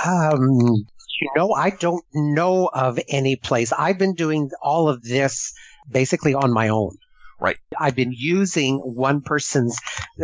[0.06, 0.86] Um,
[1.20, 3.72] you know, I don't know of any place.
[3.72, 5.54] I've been doing all of this
[5.90, 6.98] basically on my own.
[7.40, 7.58] Right.
[7.80, 9.78] I've been using one person's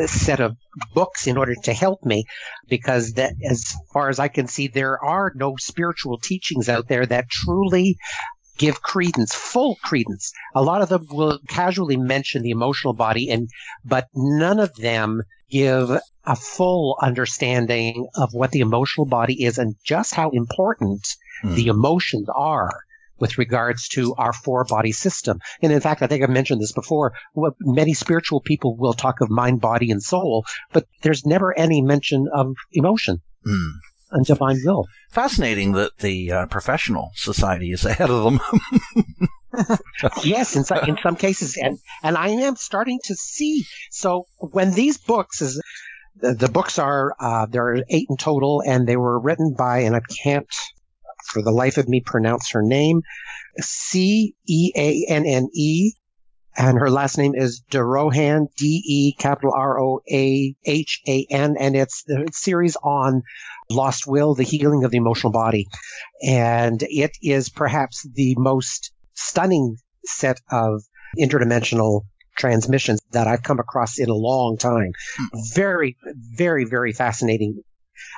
[0.06, 0.58] set of
[0.95, 2.25] books in order to help me
[2.67, 7.06] because that, as far as I can see, there are no spiritual teachings out there
[7.06, 7.97] that truly
[8.58, 10.34] give credence, full credence.
[10.56, 13.47] A lot of them will casually mention the emotional body and,
[13.86, 15.21] but none of them
[15.60, 15.89] give
[16.26, 21.02] a full understanding of what the emotional body is and just how important
[21.42, 21.56] Hmm.
[21.56, 22.72] the emotions are
[23.20, 25.39] with regards to our four body system.
[25.62, 27.12] And in fact, I think I've mentioned this before.
[27.34, 31.82] What many spiritual people will talk of mind, body, and soul, but there's never any
[31.82, 33.72] mention of emotion Hmm.
[34.12, 34.88] and divine will.
[35.10, 38.39] Fascinating that the uh, professional society is ahead of them.
[40.24, 43.66] yes, in some, in some cases, and and I am starting to see.
[43.92, 45.62] So when these books is
[46.16, 49.80] the, the books are uh, there are eight in total, and they were written by
[49.80, 50.48] and I can't
[51.26, 53.02] for the life of me pronounce her name,
[53.60, 55.94] C E A N N E.
[56.56, 61.56] And her last name is DeRohan, D E capital R O A H A N,
[61.60, 63.24] and it's the series on
[63.72, 65.68] lost will, the healing of the emotional body.
[66.24, 70.84] And it is perhaps the most stunning set of
[71.17, 72.02] interdimensional
[72.36, 74.91] transmissions that I've come across in a long time.
[75.54, 75.97] Very,
[76.36, 77.62] very, very fascinating.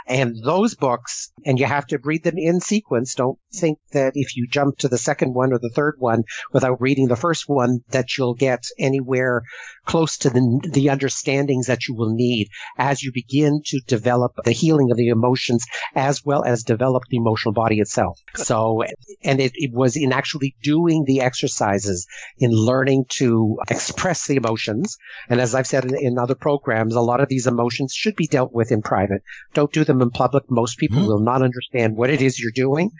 [0.07, 3.13] And those books, and you have to read them in sequence.
[3.13, 6.81] Don't think that if you jump to the second one or the third one without
[6.81, 9.43] reading the first one, that you'll get anywhere
[9.85, 14.51] close to the, the understandings that you will need as you begin to develop the
[14.51, 18.19] healing of the emotions as well as develop the emotional body itself.
[18.35, 18.83] So,
[19.23, 24.97] and it, it was in actually doing the exercises in learning to express the emotions.
[25.29, 28.27] And as I've said in, in other programs, a lot of these emotions should be
[28.27, 29.21] dealt with in private.
[29.53, 30.43] Don't do them in public.
[30.49, 31.07] Most people Mhm.
[31.07, 32.91] will not understand what it is you're doing.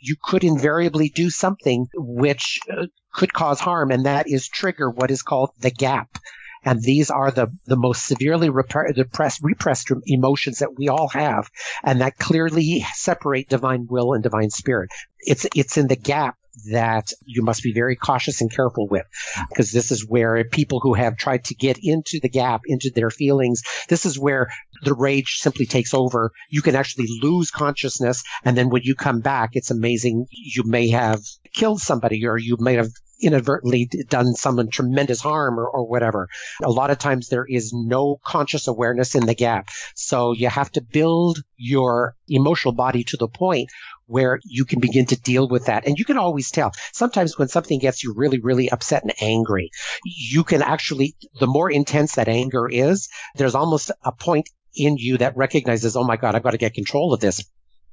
[0.00, 5.10] You could invariably do something which uh, could cause harm, and that is trigger what
[5.10, 6.18] is called the gap.
[6.62, 11.48] And these are the, the most severely repre- repressed, repressed emotions that we all have,
[11.82, 14.90] and that clearly separate divine will and divine spirit.
[15.20, 16.36] It's, it's in the gap
[16.70, 19.06] that you must be very cautious and careful with,
[19.48, 23.10] because this is where people who have tried to get into the gap, into their
[23.10, 24.48] feelings, this is where
[24.82, 26.32] the rage simply takes over.
[26.48, 28.22] You can actually lose consciousness.
[28.44, 30.26] And then when you come back, it's amazing.
[30.30, 31.20] You may have
[31.54, 32.90] killed somebody or you may have
[33.22, 36.28] inadvertently done someone tremendous harm or, or whatever.
[36.62, 39.68] A lot of times there is no conscious awareness in the gap.
[39.94, 43.68] So you have to build your emotional body to the point
[44.06, 45.86] where you can begin to deal with that.
[45.86, 46.72] And you can always tell.
[46.92, 49.70] Sometimes when something gets you really, really upset and angry,
[50.04, 55.18] you can actually, the more intense that anger is, there's almost a point in you
[55.18, 57.44] that recognizes, oh my God, I've got to get control of this.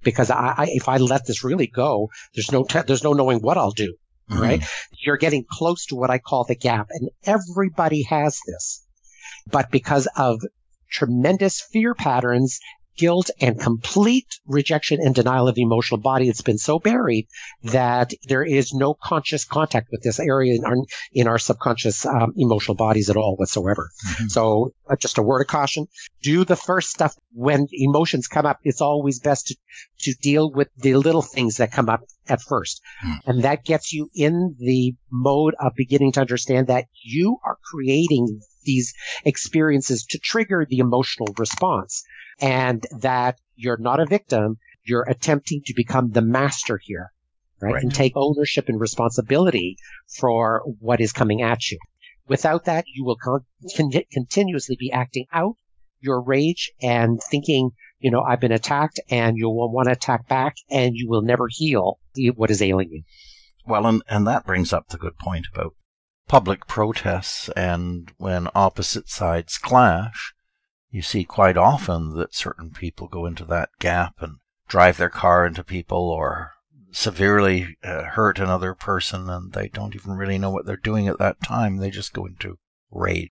[0.04, 3.40] Because I, I if I let this really go, there's no, te- there's no knowing
[3.40, 3.96] what I'll do
[4.30, 4.42] Mm-hmm.
[4.42, 4.64] right?
[5.00, 8.86] You're getting close to what I call the gap, and everybody has this.
[9.50, 10.42] But because of
[10.92, 12.60] tremendous fear patterns,
[12.98, 17.28] guilt, and complete rejection and denial of the emotional body, it's been so buried
[17.64, 20.76] that there is no conscious contact with this area in our,
[21.14, 23.90] in our subconscious um, emotional bodies at all whatsoever.
[24.06, 24.30] Mhm.
[24.32, 25.88] So, uh, just a word of caution:
[26.22, 28.60] do the first stuff when emotions come up.
[28.64, 29.56] It's always best to
[30.00, 32.82] to deal with the little things that come up at first.
[33.26, 38.42] And that gets you in the mode of beginning to understand that you are creating
[38.68, 38.94] these
[39.26, 42.04] experiences to trigger the emotional response
[42.40, 44.58] and that you're not a victim.
[44.84, 47.12] You're attempting to become the master here,
[47.60, 47.74] right?
[47.74, 47.84] Right.
[47.84, 49.78] And take ownership and responsibility
[50.20, 51.80] for what is coming at you.
[52.28, 53.46] Without that, you will con-
[53.76, 55.56] con- continuously be acting out
[56.00, 60.28] your rage and thinking you know, I've been attacked and you will want to attack
[60.28, 62.00] back and you will never heal
[62.36, 63.04] what is ailing you.
[63.66, 65.74] Well, and, and that brings up the good point about
[66.28, 70.34] public protests and when opposite sides clash,
[70.90, 75.46] you see quite often that certain people go into that gap and drive their car
[75.46, 76.54] into people or
[76.92, 81.20] severely uh, hurt another person and they don't even really know what they're doing at
[81.20, 81.78] that time.
[81.78, 82.58] They just go into
[82.92, 83.30] rage.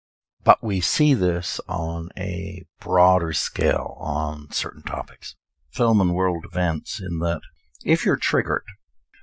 [0.44, 5.36] But we see this on a broader scale on certain topics.
[5.70, 7.40] Film and world events in that
[7.84, 8.64] if you're triggered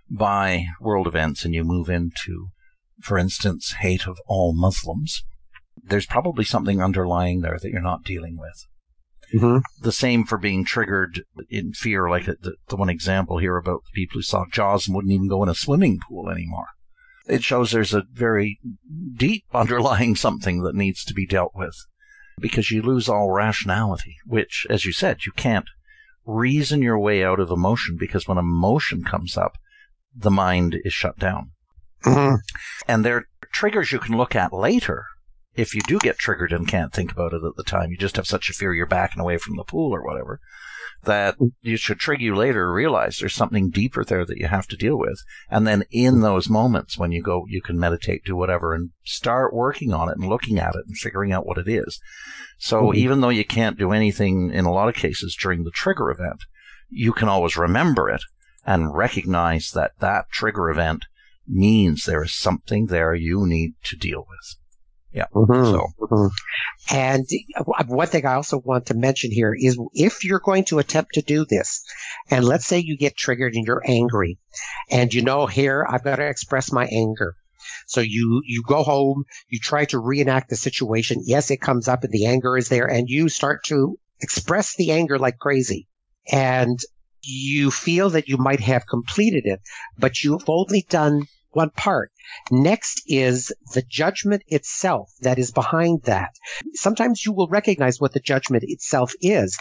[0.09, 2.51] by world events and you move into,
[3.01, 5.23] for instance, hate of all Muslims,
[5.83, 8.65] there's probably something underlying there that you're not dealing with.
[9.33, 9.59] Mm-hmm.
[9.81, 13.95] The same for being triggered in fear, like the, the one example here about the
[13.95, 16.67] people who saw Jaws and wouldn't even go in a swimming pool anymore.
[17.27, 18.59] It shows there's a very
[19.15, 21.75] deep underlying something that needs to be dealt with
[22.39, 25.67] because you lose all rationality, which, as you said, you can't
[26.25, 29.57] reason your way out of emotion because when emotion comes up,
[30.15, 31.51] the mind is shut down.
[32.03, 32.35] Mm-hmm.
[32.87, 35.05] And there are triggers you can look at later
[35.59, 38.15] if you do get triggered and can't think about it at the time, you just
[38.15, 40.39] have such a fear you're backing away from the pool or whatever,
[41.03, 44.77] that you should trigger you later realize there's something deeper there that you have to
[44.77, 45.21] deal with.
[45.49, 49.53] And then in those moments when you go, you can meditate, do whatever, and start
[49.53, 51.99] working on it and looking at it and figuring out what it is.
[52.57, 52.97] So mm-hmm.
[52.97, 56.43] even though you can't do anything in a lot of cases during the trigger event,
[56.89, 58.21] you can always remember it
[58.65, 61.05] and recognize that that trigger event
[61.49, 64.55] means there is something there you need to deal with.
[65.11, 65.25] Yeah.
[65.33, 65.71] Mm-hmm.
[65.71, 65.87] So.
[65.99, 66.95] Mm-hmm.
[66.95, 67.27] And
[67.87, 71.21] one thing I also want to mention here is if you're going to attempt to
[71.21, 71.83] do this,
[72.29, 74.37] and let's say you get triggered and you're angry,
[74.89, 77.35] and you know, here, I've got to express my anger.
[77.87, 81.23] So you, you go home, you try to reenact the situation.
[81.25, 84.91] Yes, it comes up and the anger is there and you start to express the
[84.91, 85.87] anger like crazy.
[86.31, 86.79] And
[87.21, 89.61] you feel that you might have completed it,
[89.97, 92.11] but you've only done one part.
[92.51, 96.35] Next is the judgment itself that is behind that.
[96.73, 99.57] Sometimes you will recognize what the judgment itself is,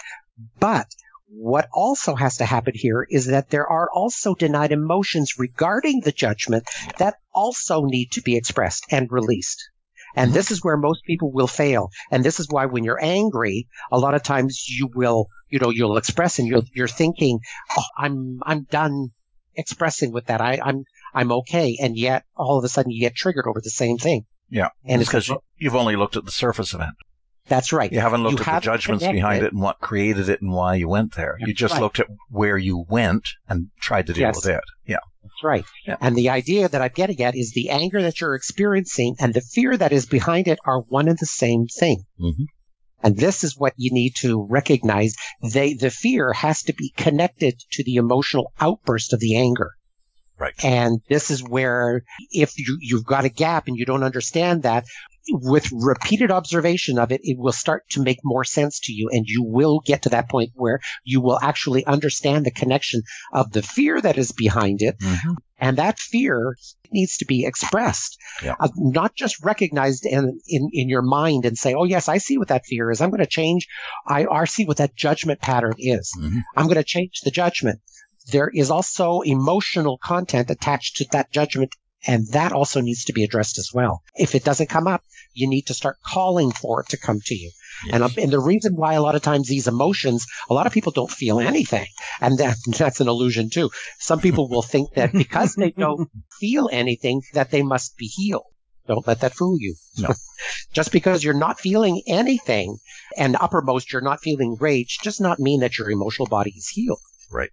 [0.60, 0.86] but
[1.30, 6.12] what also has to happen here is that there are also denied emotions regarding the
[6.12, 6.64] judgment
[6.98, 9.70] that also need to be expressed and released.
[10.16, 11.90] And this is where most people will fail.
[12.10, 15.70] And this is why when you're angry, a lot of times you will, you know,
[15.70, 17.40] you'll express and you're, you're thinking,
[17.76, 19.10] oh, I'm, I'm done
[19.54, 20.40] expressing with that.
[20.40, 20.84] I, I'm,
[21.18, 21.76] I'm okay.
[21.80, 24.24] And yet all of a sudden you get triggered over the same thing.
[24.48, 24.68] Yeah.
[24.84, 26.94] And it's because you've only looked at the surface event.
[27.48, 27.90] That's right.
[27.90, 30.76] You haven't looked you at the judgments behind it and what created it and why
[30.76, 31.36] you went there.
[31.40, 31.82] That's you just right.
[31.82, 34.36] looked at where you went and tried to deal yes.
[34.36, 34.60] with it.
[34.86, 34.98] Yeah.
[35.22, 35.64] That's right.
[35.84, 35.96] Yeah.
[36.00, 39.40] And the idea that I'm getting at is the anger that you're experiencing and the
[39.40, 42.04] fear that is behind it are one and the same thing.
[42.20, 42.44] Mm-hmm.
[43.02, 45.16] And this is what you need to recognize.
[45.42, 49.72] They, the fear has to be connected to the emotional outburst of the anger.
[50.38, 50.54] Right.
[50.64, 54.84] And this is where if you, you've got a gap and you don't understand that,
[55.30, 59.08] with repeated observation of it, it will start to make more sense to you.
[59.12, 63.52] And you will get to that point where you will actually understand the connection of
[63.52, 64.98] the fear that is behind it.
[64.98, 65.32] Mm-hmm.
[65.58, 66.56] And that fear
[66.92, 68.54] needs to be expressed, yeah.
[68.60, 72.38] uh, not just recognized in, in, in your mind and say, Oh, yes, I see
[72.38, 73.00] what that fear is.
[73.00, 73.66] I'm going to change.
[74.06, 76.12] I, I see what that judgment pattern is.
[76.18, 76.38] Mm-hmm.
[76.56, 77.80] I'm going to change the judgment
[78.30, 81.74] there is also emotional content attached to that judgment
[82.06, 84.02] and that also needs to be addressed as well.
[84.14, 85.02] If it doesn't come up,
[85.32, 87.50] you need to start calling for it to come to you.
[87.86, 87.94] Yes.
[87.94, 90.92] And, and the reason why a lot of times these emotions, a lot of people
[90.92, 91.86] don't feel anything.
[92.20, 93.70] And that, that's an illusion too.
[93.98, 96.08] Some people will think that because they don't
[96.38, 98.46] feel anything, that they must be healed.
[98.86, 99.74] Don't let that fool you.
[99.98, 100.14] No.
[100.72, 102.78] Just because you're not feeling anything
[103.16, 107.00] and uppermost you're not feeling rage does not mean that your emotional body is healed.
[107.30, 107.50] Right.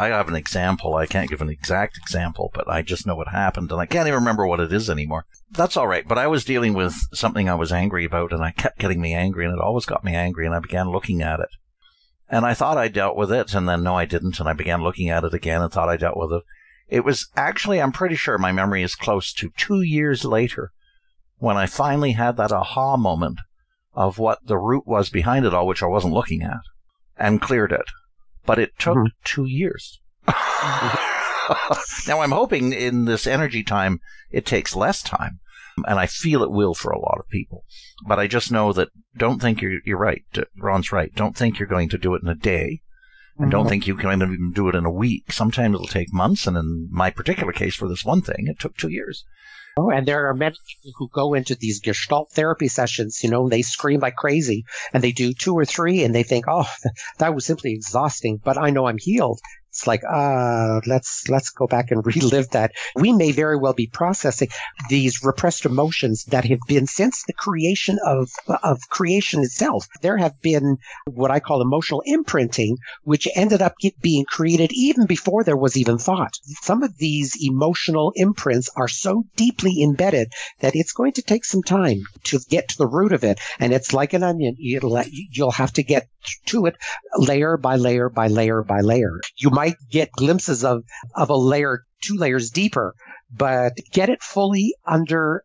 [0.00, 0.94] I have an example.
[0.94, 4.08] I can't give an exact example, but I just know what happened, and I can't
[4.08, 5.26] even remember what it is anymore.
[5.50, 6.08] That's all right.
[6.08, 9.12] But I was dealing with something I was angry about, and I kept getting me
[9.12, 11.50] angry, and it always got me angry, and I began looking at it.
[12.30, 14.82] And I thought I dealt with it, and then no, I didn't, and I began
[14.82, 16.44] looking at it again and thought I dealt with it.
[16.88, 20.70] It was actually, I'm pretty sure my memory is close to two years later
[21.36, 23.38] when I finally had that aha moment
[23.92, 26.62] of what the root was behind it all, which I wasn't looking at,
[27.18, 27.84] and cleared it
[28.46, 29.06] but it took mm-hmm.
[29.24, 30.00] two years.
[32.06, 35.40] now I'm hoping in this energy time it takes less time,
[35.86, 37.64] and I feel it will for a lot of people.
[38.06, 40.24] But I just know that don't think you're you're right.
[40.58, 41.14] Ron's right.
[41.14, 42.82] Don't think you're going to do it in a day,
[43.36, 43.50] and mm-hmm.
[43.50, 45.32] don't think you can even do it in a week.
[45.32, 48.76] Sometimes it'll take months, and in my particular case, for this one thing, it took
[48.76, 49.24] two years.
[49.76, 53.48] Oh, and there are many people who go into these Gestalt therapy sessions, you know,
[53.48, 56.66] they scream like crazy and they do two or three and they think, oh,
[57.18, 59.40] that was simply exhausting, but I know I'm healed.
[59.70, 62.72] It's like, uh, let's, let's go back and relive that.
[62.96, 64.48] We may very well be processing
[64.88, 68.30] these repressed emotions that have been since the creation of,
[68.62, 69.86] of creation itself.
[70.02, 75.44] There have been what I call emotional imprinting, which ended up being created even before
[75.44, 76.34] there was even thought.
[76.62, 81.62] Some of these emotional imprints are so deeply embedded that it's going to take some
[81.62, 83.38] time to get to the root of it.
[83.58, 84.56] And it's like an onion.
[84.58, 86.08] It'll, you'll have to get
[86.46, 86.76] to it
[87.16, 89.20] layer by layer by layer by layer.
[89.36, 92.94] You might get glimpses of, of a layer two layers deeper,
[93.32, 95.44] but get it fully under,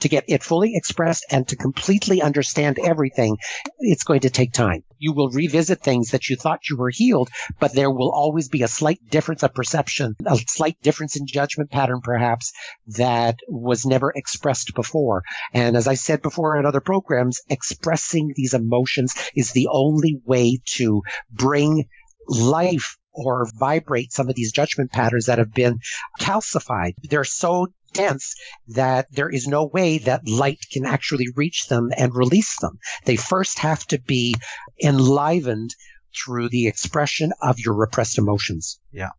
[0.00, 3.36] to get it fully expressed and to completely understand everything,
[3.78, 4.84] it's going to take time.
[4.98, 8.62] You will revisit things that you thought you were healed, but there will always be
[8.62, 12.52] a slight difference of perception, a slight difference in judgment pattern, perhaps,
[12.86, 15.22] that was never expressed before.
[15.52, 20.58] And as I said before in other programs, expressing these emotions is the only way
[20.76, 21.02] to
[21.32, 21.86] bring
[22.28, 25.78] life or vibrate some of these judgment patterns that have been
[26.20, 26.92] calcified.
[27.02, 28.34] They're so dense
[28.68, 32.78] that there is no way that light can actually reach them and release them.
[33.06, 34.36] They first have to be
[34.82, 35.74] enlivened
[36.14, 38.78] through the expression of your repressed emotions.
[38.92, 39.10] Yeah.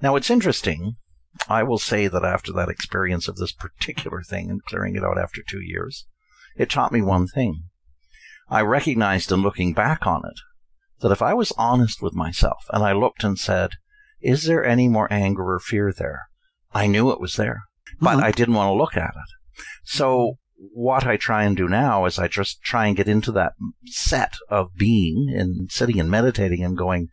[0.00, 0.96] Now it's interesting.
[1.48, 5.18] I will say that after that experience of this particular thing and clearing it out
[5.18, 6.06] after two years,
[6.56, 7.64] it taught me one thing.
[8.48, 10.40] I recognized in looking back on it
[11.00, 13.70] that if I was honest with myself and I looked and said,
[14.20, 16.28] is there any more anger or fear there?
[16.72, 17.64] I knew it was there,
[18.00, 18.24] but mm-hmm.
[18.24, 19.64] I didn't want to look at it.
[19.84, 23.52] So what I try and do now is I just try and get into that
[23.86, 27.08] set of being and sitting and meditating and going,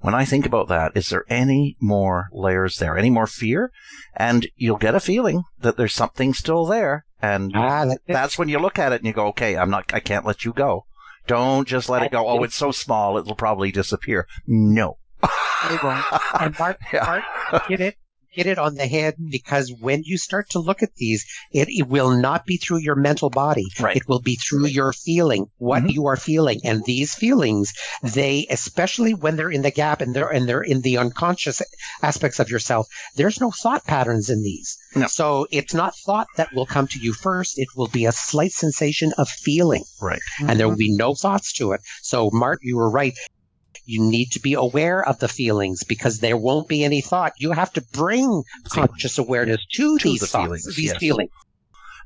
[0.00, 2.98] when I think about that, is there any more layers there?
[2.98, 3.70] Any more fear?
[4.16, 7.06] And you'll get a feeling that there's something still there.
[7.20, 10.00] And ah, that's when you look at it and you go, okay, I'm not, I
[10.00, 10.86] can't let you go.
[11.26, 12.26] Don't just let it go.
[12.26, 14.26] Oh, it's so small, it'll probably disappear.
[14.46, 14.98] No.
[15.22, 17.22] And Mark, yeah.
[17.52, 17.96] Mark, get it?
[18.34, 21.86] Get it on the head because when you start to look at these, it, it
[21.88, 23.66] will not be through your mental body.
[23.78, 23.96] Right.
[23.96, 25.90] It will be through your feeling, what mm-hmm.
[25.90, 26.60] you are feeling.
[26.64, 27.72] And these feelings,
[28.02, 31.60] they, especially when they're in the gap and they're, and they're in the unconscious
[32.02, 34.78] aspects of yourself, there's no thought patterns in these.
[34.94, 35.06] No.
[35.06, 37.58] So it's not thought that will come to you first.
[37.58, 39.84] It will be a slight sensation of feeling.
[40.00, 40.20] Right.
[40.40, 41.80] And there will be no thoughts to it.
[42.02, 43.14] So Mart, you were right.
[43.84, 47.32] You need to be aware of the feelings because there won't be any thought.
[47.38, 50.98] You have to bring conscious awareness to, to these the thoughts, feelings, these yes.
[50.98, 51.30] feelings.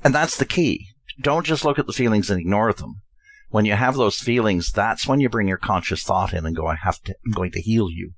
[0.02, 0.88] And that's the key.
[1.20, 3.02] Don't just look at the feelings and ignore them.
[3.50, 6.66] When you have those feelings, that's when you bring your conscious thought in and go,
[6.66, 8.12] I have to, I'm going to heal you.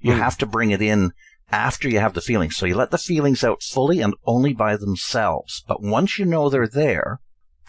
[0.00, 0.18] You mm.
[0.18, 1.12] have to bring it in
[1.50, 2.56] after you have the feelings.
[2.56, 5.64] So you let the feelings out fully and only by themselves.
[5.66, 7.20] But once you know they're there,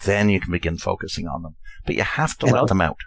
[0.04, 1.56] then you can begin focusing on them.
[1.84, 2.98] But you have to and let I'll, them out.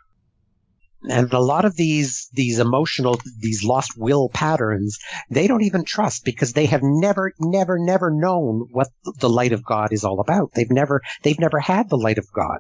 [1.08, 4.98] And a lot of these these emotional these lost will patterns,
[5.30, 8.90] they don't even trust because they have never never never known what
[9.20, 10.52] the light of God is all about.
[10.56, 12.60] They've never they've never had the light of God.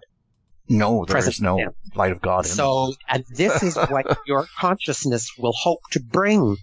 [0.70, 2.46] No, there is no light of God.
[2.46, 6.56] so, and this is what your consciousness will hope to bring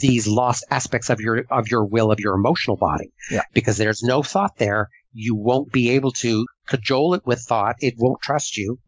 [0.00, 3.42] these lost aspects of your of your will of your emotional body yeah.
[3.52, 7.94] because there's no thought there you won't be able to cajole it with thought it
[7.98, 8.78] won't trust you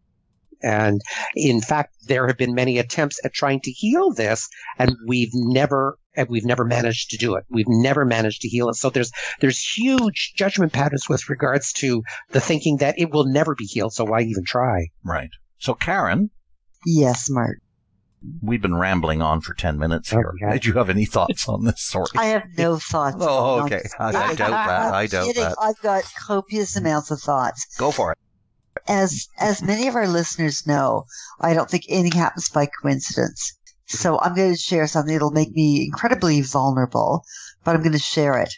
[0.63, 1.01] and
[1.35, 4.49] in fact there have been many attempts at trying to heal this
[4.79, 8.69] and we've never and we've never managed to do it we've never managed to heal
[8.69, 13.27] it so there's there's huge judgment patterns with regards to the thinking that it will
[13.27, 16.31] never be healed so why even try right so karen
[16.85, 17.59] yes mark
[18.43, 20.33] we've been rambling on for 10 minutes oh, here.
[20.43, 20.55] Okay.
[20.55, 22.07] Did you have any thoughts on this story?
[22.17, 23.17] I have no thoughts.
[23.29, 23.83] Oh, okay.
[23.99, 24.95] I, I doubt that.
[24.95, 25.43] I doubt kidding.
[25.43, 25.57] that.
[25.61, 27.77] I've got copious amounts of thoughts.
[27.77, 28.19] Go for it.
[28.89, 31.07] As as many of our listeners know,
[31.41, 33.57] I don't think anything happens by coincidence.
[33.87, 37.25] So I'm going to share something that'll make me incredibly vulnerable,
[37.65, 38.53] but I'm going to share it.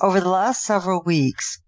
[0.00, 1.60] Over the last several weeks,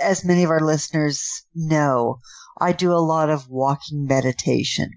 [0.00, 2.20] as many of our listeners know,
[2.60, 4.90] I do a lot of walking meditation.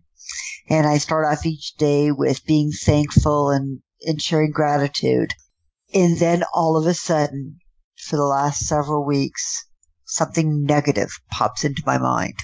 [0.69, 5.33] And I start off each day with being thankful and, and sharing gratitude.
[5.93, 7.59] And then all of a sudden,
[7.97, 9.65] for the last several weeks,
[10.11, 12.35] something negative pops into my mind.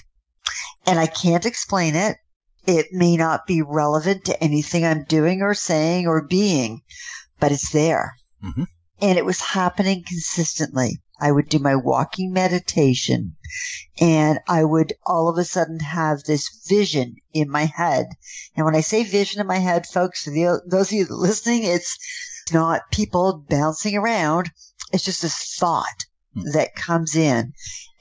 [0.86, 2.18] And I can't explain it.
[2.66, 6.82] It may not be relevant to anything I'm doing or saying or being,
[7.40, 8.16] but it's there.
[8.44, 8.64] Mm-hmm.
[9.02, 11.02] And it was happening consistently.
[11.20, 13.36] I would do my walking meditation
[14.00, 18.08] and I would all of a sudden have this vision in my head.
[18.56, 21.98] And when I say vision in my head, folks, the, those of you listening, it's
[22.54, 24.52] not people bouncing around.
[24.94, 26.06] It's just this thought
[26.36, 26.54] mm.
[26.54, 27.54] that comes in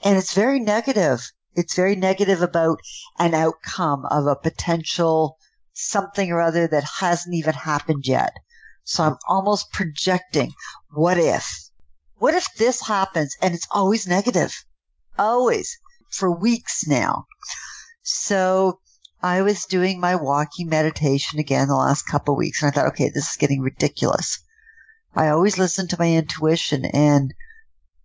[0.03, 1.31] and it's very negative.
[1.55, 2.79] It's very negative about
[3.17, 5.37] an outcome of a potential
[5.73, 8.33] something or other that hasn't even happened yet.
[8.83, 10.53] So I'm almost projecting
[10.91, 11.69] what if?
[12.19, 13.35] What if this happens?
[13.41, 14.53] And it's always negative.
[15.19, 15.77] Always
[16.09, 17.25] for weeks now.
[18.01, 18.79] So
[19.21, 22.87] I was doing my walking meditation again the last couple of weeks and I thought,
[22.87, 24.39] okay, this is getting ridiculous.
[25.15, 27.33] I always listen to my intuition and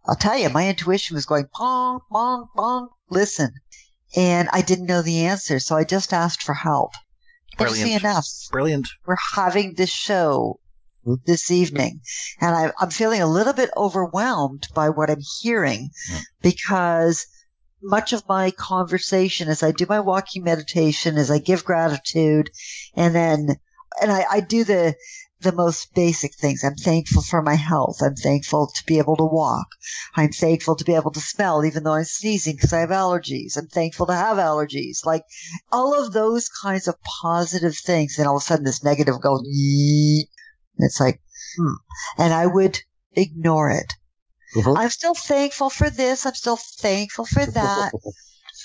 [0.06, 3.52] I'll tell you, my intuition was going pong, pong, pong, listen.
[4.16, 6.92] And I didn't know the answer, so I just asked for help.
[7.56, 8.02] Brilliant.
[8.02, 8.88] Enough, Brilliant.
[9.06, 10.58] we're having this show
[11.26, 12.00] this evening,
[12.40, 16.22] and I, I'm feeling a little bit overwhelmed by what I'm hearing Mm.
[16.40, 17.26] because
[17.82, 22.50] much of my conversation as I do my walking meditation, as I give gratitude,
[22.94, 23.56] and then,
[24.00, 24.94] and I, I do the,
[25.42, 26.64] the most basic things.
[26.64, 27.98] I'm thankful for my health.
[28.02, 29.66] I'm thankful to be able to walk.
[30.16, 33.56] I'm thankful to be able to smell even though I'm sneezing because I have allergies.
[33.56, 35.04] I'm thankful to have allergies.
[35.04, 35.24] Like
[35.70, 38.18] all of those kinds of positive things.
[38.18, 39.42] And all of a sudden this negative goes.
[40.78, 41.20] It's like,
[41.56, 41.74] hmm.
[42.18, 42.80] And I would
[43.12, 43.92] ignore it.
[44.56, 44.76] Mhm.
[44.76, 46.26] I'm still thankful for this.
[46.26, 47.92] I'm still thankful for that.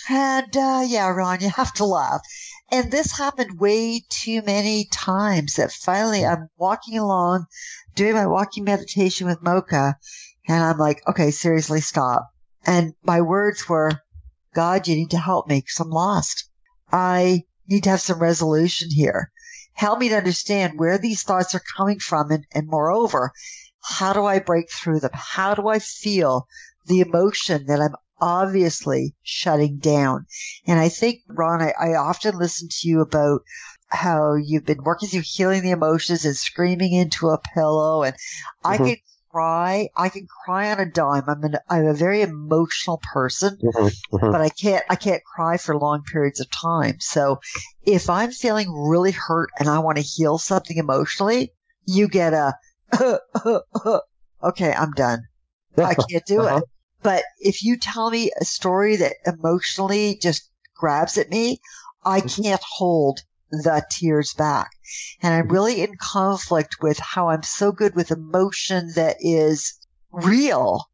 [0.10, 2.22] And uh, yeah, Ron, you have to laugh.
[2.70, 7.46] And this happened way too many times that finally I'm walking along,
[7.96, 9.96] doing my walking meditation with Mocha,
[10.48, 12.30] and I'm like, okay, seriously, stop.
[12.66, 13.92] And my words were,
[14.54, 16.50] God, you need to help me because I'm lost.
[16.92, 19.32] I need to have some resolution here.
[19.74, 22.32] Help me to understand where these thoughts are coming from.
[22.32, 23.32] And, and moreover,
[23.82, 25.12] how do I break through them?
[25.14, 26.48] How do I feel
[26.88, 30.26] the emotion that I'm obviously shutting down?
[30.66, 33.42] And I think, Ron, I, I often listen to you about
[33.88, 38.04] how you've been working through healing the emotions and screaming into a pillow.
[38.04, 38.16] And
[38.64, 38.86] I Mhm.
[38.86, 38.98] can
[39.32, 39.90] cry.
[39.96, 41.24] I can cry on a dime.
[41.28, 43.58] I'm an, I'm a very emotional person
[44.22, 47.00] but I can't I can't cry for long periods of time.
[47.00, 47.40] So
[47.84, 51.52] if I'm feeling really hurt and I want to heal something emotionally,
[51.86, 52.54] you get a
[54.44, 55.24] okay, I'm done.
[55.78, 56.58] I can't do Uh-huh.
[56.58, 56.64] it.
[57.04, 61.62] But if you tell me a story that emotionally just grabs at me,
[62.04, 62.42] I mm-hmm.
[62.42, 63.22] can't hold
[63.52, 64.72] the tears back.
[65.22, 65.54] And I'm mm-hmm.
[65.54, 69.74] really in conflict with how I'm so good with emotion that is
[70.12, 70.90] real,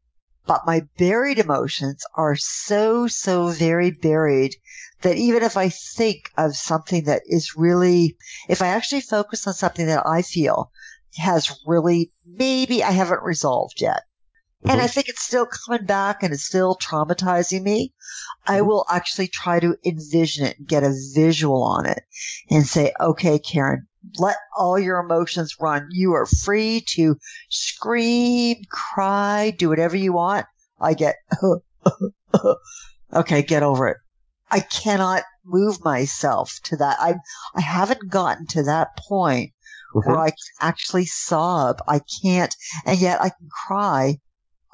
[0.46, 4.56] but my buried emotions are so, so very buried
[5.02, 8.16] that even if I think of something that is really,
[8.48, 10.70] if I actually focus on something that I feel
[11.16, 14.02] has really, maybe I haven't resolved yet.
[14.66, 17.92] And I think it's still coming back and it's still traumatizing me.
[18.46, 18.66] I mm-hmm.
[18.66, 22.02] will actually try to envision it and get a visual on it
[22.50, 23.86] and say, okay, Karen,
[24.18, 25.88] let all your emotions run.
[25.90, 27.18] You are free to
[27.50, 30.46] scream, cry, do whatever you want.
[30.80, 31.16] I get,
[33.12, 33.98] okay, get over it.
[34.50, 36.96] I cannot move myself to that.
[37.00, 37.16] I,
[37.54, 39.52] I haven't gotten to that point
[39.92, 40.20] where mm-hmm.
[40.20, 40.36] I can
[40.68, 41.80] actually sob.
[41.86, 42.54] I can't,
[42.86, 44.20] and yet I can cry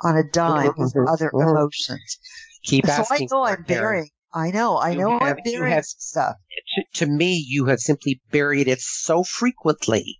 [0.02, 2.18] on a dime with other emotions.
[2.64, 4.10] Keep so I know I'm burying.
[4.32, 4.76] I know.
[4.76, 6.36] I You know have- I'm burying have- stuff.
[6.74, 10.18] to, to me, you have simply buried it so frequently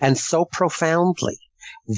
[0.00, 1.38] and so profoundly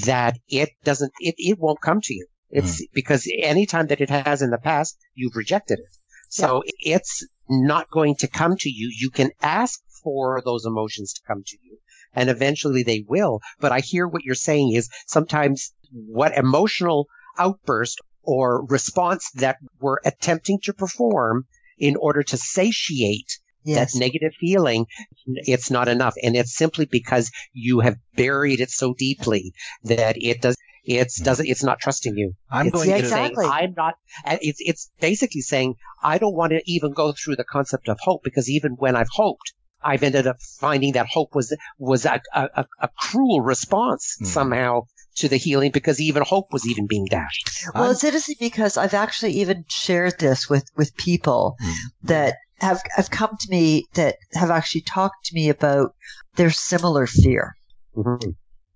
[0.05, 2.25] that it doesn't, it, it won't come to you.
[2.51, 2.59] Hmm.
[2.59, 5.97] It's because anytime that it has in the past, you've rejected it.
[6.29, 8.89] So it's not going to come to you.
[8.97, 11.77] You can ask for those emotions to come to you
[12.13, 13.39] and eventually they will.
[13.59, 17.07] But I hear what you're saying is sometimes what emotional
[17.37, 21.45] outburst or response that we're attempting to perform
[21.77, 23.93] in order to satiate Yes.
[23.93, 24.87] that negative feeling,
[25.27, 26.15] it's not enough.
[26.23, 29.53] And it's simply because you have buried it so deeply
[29.83, 32.33] that it does, it's doesn't, it's not trusting you.
[32.49, 33.07] I'm it's going Yeah, to.
[33.07, 33.45] saying, exactly.
[33.45, 33.93] I'm not,
[34.41, 38.23] it's, it's basically saying, I don't want to even go through the concept of hope
[38.23, 39.53] because even when I've hoped,
[39.83, 44.25] I've ended up finding that hope was, was a, a, a- a cruel response Mhm.
[44.25, 44.81] somehow
[45.21, 47.49] to the healing because even hope was even being dashed.
[47.73, 51.73] Well, I'm- it's interesting because I've actually even shared this with, with people Mm.
[52.03, 55.95] that have, have come to me that have actually talked to me about
[56.35, 57.55] their similar fear.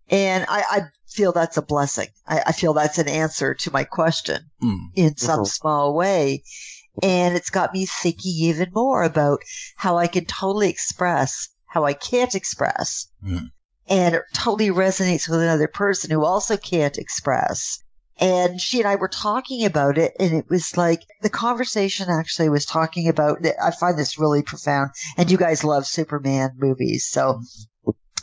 [0.10, 2.08] And I, I feel that's a blessing.
[2.28, 4.80] I, I feel that's an answer to my question Mm.
[4.96, 6.43] in some small way.
[7.04, 9.39] And it's got me thinking even more about
[9.76, 13.08] how I can totally express how I can't express.
[13.88, 17.80] And it totally resonates with another person who also can't express.
[18.18, 22.48] And she and I were talking about it, and it was like the conversation actually
[22.48, 23.46] was talking about.
[23.62, 27.42] I find this really profound, and you guys love Superman movies, so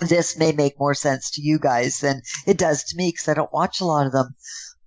[0.01, 3.35] this may make more sense to you guys than it does to me because I
[3.35, 4.35] don't watch a lot of them.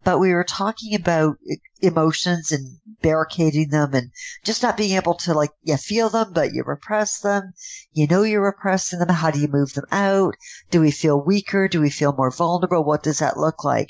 [0.06, 1.36] But we were talking about
[1.82, 4.12] emotions and barricading them and
[4.44, 7.54] just not being able to like, yeah, feel them, but you repress them.
[7.92, 9.10] You know you're repressing them.
[9.10, 10.36] How do you move them out?
[10.70, 11.68] Do we feel weaker?
[11.68, 12.84] Do we feel more vulnerable?
[12.84, 13.90] What does that look like?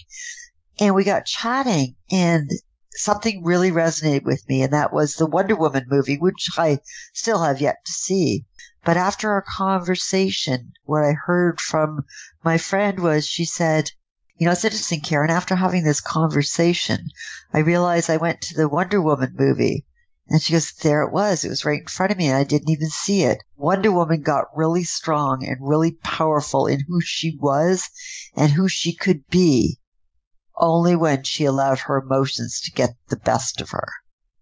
[0.80, 2.50] And we got chatting and
[2.92, 6.80] something really resonated with me, and that was the Wonder Woman movie, which I
[7.14, 8.46] still have yet to see.
[8.86, 12.06] But after our conversation, what I heard from
[12.42, 13.92] my friend was she said,
[14.38, 15.30] you know, it's interesting, Karen.
[15.30, 17.10] After having this conversation,
[17.54, 19.86] I realized I went to the Wonder Woman movie.
[20.28, 21.46] And she goes, there it was.
[21.46, 23.44] It was right in front of me and I didn't even see it.
[23.56, 27.88] Wonder Woman got really strong and really powerful in who she was
[28.36, 29.80] and who she could be
[30.58, 33.88] only when she allowed her emotions to get the best of her.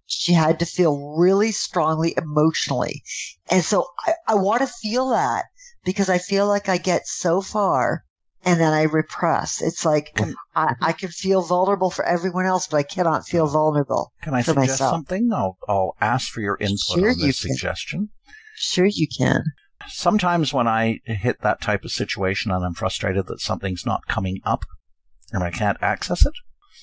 [0.05, 3.03] She had to feel really strongly emotionally.
[3.49, 5.45] And so I, I want to feel that
[5.83, 8.05] because I feel like I get so far
[8.45, 9.61] and then I repress.
[9.61, 10.19] It's like
[10.55, 14.11] I, I, can feel vulnerable for everyone else, but I cannot feel vulnerable.
[14.21, 14.91] Can I for suggest myself.
[14.91, 15.31] something?
[15.33, 18.09] I'll, I'll ask for your input Sure on this suggestion.
[18.55, 19.43] Sure, you can.
[19.87, 24.39] Sometimes when I hit that type of situation and I'm frustrated that something's not coming
[24.45, 24.65] up
[25.31, 26.33] and I can't access it,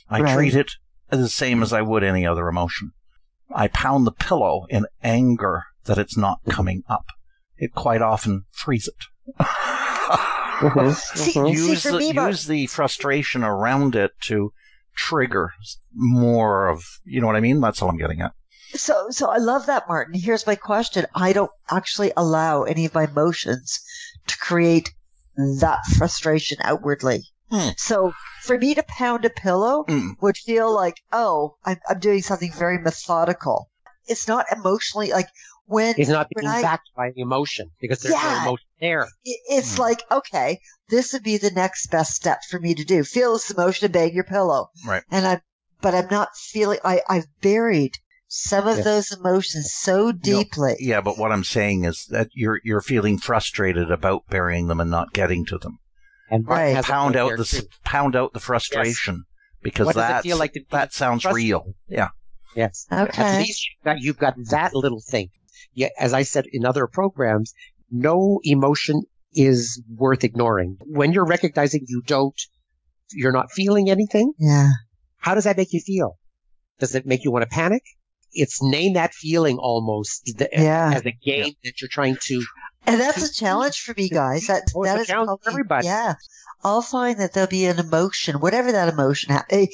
[0.09, 0.35] I Right.
[0.35, 0.73] treat it
[1.11, 2.93] the same as I would any other emotion.
[3.55, 6.53] I pound the pillow in anger that it's not mm-hmm.
[6.53, 7.07] coming up.
[7.57, 9.05] It quite often frees it.
[10.61, 11.55] Mhm, See- mhm.
[11.55, 14.53] see, use for the, me, use the frustration around it to
[14.95, 15.53] trigger
[15.95, 17.61] more of you know what I mean.
[17.61, 18.33] That's all I'm getting at.
[18.75, 20.15] So, so I love that, Martin.
[20.15, 21.07] Here's my question.
[21.15, 23.81] I don't actually allow any of my emotions
[24.29, 24.93] to create
[25.37, 27.25] that frustration outwardly.
[27.51, 27.71] Hmm.
[27.77, 30.13] So for me to pound a pillow Mm.
[30.21, 33.69] would feel like, oh, I'm, I'm doing something very methodical.
[34.07, 35.27] It's not emotionally like
[35.71, 38.35] when He's not being I- backed by emotion because there's Yeah.
[38.35, 39.03] no emotion there.
[39.25, 39.81] it- it's Hmm.
[39.83, 43.05] like, okay, this would be the next best step for me to do.
[43.05, 44.68] Feel this emotion and bang your pillow.
[44.87, 45.03] Right.
[45.11, 45.41] And I,
[45.81, 47.93] but I'm not feeling, I, I've buried
[48.27, 48.85] some of Yeah.
[48.85, 50.77] those emotions so deeply.
[50.81, 54.91] Yeah, but what I'm saying is that you're you're feeling frustrated about burying them and
[54.91, 55.79] not getting to them.
[56.31, 56.85] And Martin Right.
[56.85, 57.62] Pound out the too.
[57.85, 59.25] pound out the frustration
[59.62, 61.75] because What that's, feel like to be that sounds real.
[61.89, 62.11] Yeah.
[62.55, 62.87] Yes.
[62.93, 63.23] Okay.
[63.23, 65.31] At least you've got, you've got that little thing.
[65.75, 67.53] Yeah, as I said in other programs,
[67.91, 69.03] no emotion
[69.33, 70.77] is worth ignoring.
[70.87, 72.41] When you're recognizing you don't,
[73.13, 74.71] you're not feeling anything, Yeah.
[75.19, 76.19] how does that make you feel?
[76.79, 77.83] Does it make you want to panic?
[78.33, 80.93] It's name that feeling almost the, Yeah.
[80.95, 82.45] as a game that you're trying to.
[82.87, 84.47] And that's a challenge for me, guys.
[84.47, 85.87] That, Oh, that a challenge for probably- everybody.
[85.87, 86.15] Yeah.
[86.63, 89.67] I'll find that there'll be an emotion, whatever that emotion ha- eh,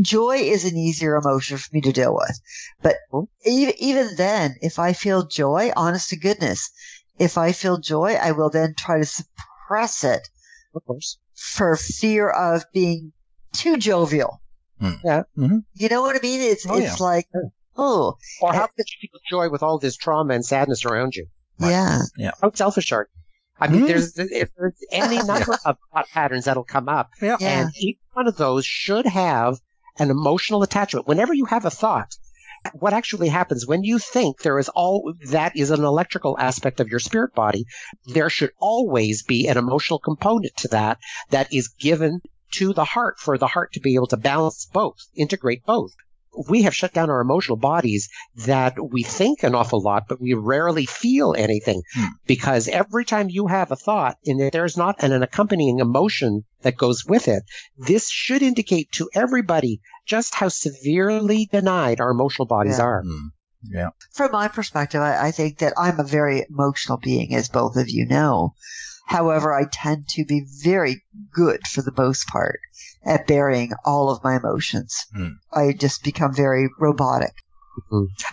[0.00, 2.40] Joy is an easier emotion for me to deal with.
[2.82, 2.96] But
[3.44, 6.70] even, even then, if I feel joy, honest to goodness,
[7.18, 10.28] if I feel joy, I will then try to suppress it
[10.74, 11.18] Of course.
[11.34, 13.12] for fear of being
[13.52, 14.40] too jovial.
[14.80, 14.92] Hmm.
[15.04, 15.22] Yeah.
[15.36, 15.64] Mhm.
[15.74, 16.40] You know what I mean?
[16.40, 17.26] It's, Oh, it's like,
[17.76, 21.14] oh, Or how Uh, could you feel joy with all this trauma and sadness around
[21.16, 21.26] you?
[21.58, 22.02] yeah.
[22.16, 22.30] Yeah.
[22.40, 23.20] How selfish are you?
[23.60, 23.86] I mean, Hmm.
[23.86, 27.36] there's, if there's any number of thought patterns that'll come up, Yeah.
[27.40, 27.60] Yeah.
[27.60, 29.58] and each one of those should have
[29.98, 31.06] an emotional attachment.
[31.06, 32.16] Whenever you have a thought,
[32.74, 36.88] what actually happens when you think there is all that is an electrical aspect of
[36.88, 37.66] your spirit body,
[38.06, 40.98] there should always be an emotional component to that
[41.30, 42.20] that is given
[42.52, 45.92] to the heart for the heart to be able to balance both, integrate both.
[46.48, 48.08] We have shut down our emotional bodies
[48.46, 52.06] that we think an awful lot, but we rarely feel anything Hmm.
[52.26, 56.76] because every time you have a thought and there's not an, an accompanying emotion that
[56.76, 57.42] goes with it,
[57.76, 62.84] this should indicate to everybody just how severely denied our emotional bodies Yeah.
[62.84, 63.02] are.
[63.04, 63.28] Mm.
[63.64, 63.88] Yeah.
[64.12, 67.88] from my perspective, I, I think that I'm a very emotional being, as both of
[67.88, 68.54] you know.
[69.12, 71.02] However, I tend to be very
[71.32, 72.60] good for the most part
[73.04, 74.96] at burying all of my emotions.
[75.14, 75.32] Hmm.
[75.52, 77.34] I just become very robotic.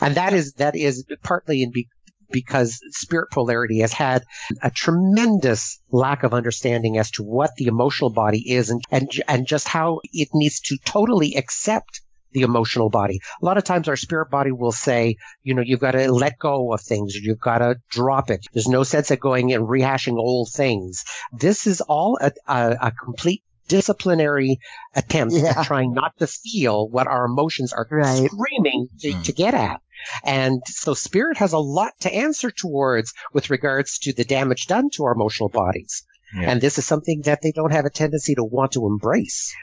[0.02, 1.90] And that is that is partly in be,
[2.32, 4.24] because spirit polarity has had
[4.62, 9.48] a tremendous lack of understanding as to what the emotional body is and and and
[9.48, 12.02] just how it needs to totally accept
[12.32, 13.20] the emotional body.
[13.42, 16.38] A lot of times our spirit body will say, you know, you've got to let
[16.40, 18.46] go of things, you've got to drop it.
[18.54, 21.04] There's no sense of going and rehashing old things.
[21.34, 24.58] This is all a, a, a complete disciplinary
[24.96, 25.60] attempt Yeah.
[25.60, 28.30] at trying not to feel what our emotions are Right.
[28.30, 29.24] screaming to, Mm.
[29.24, 29.82] to get at.
[30.24, 34.90] And so spirit has a lot to answer towards with regards to the damage done
[34.92, 36.04] to our emotional bodies.
[36.36, 36.52] Yeah.
[36.52, 39.54] And this is something that they don't have a tendency to want to embrace.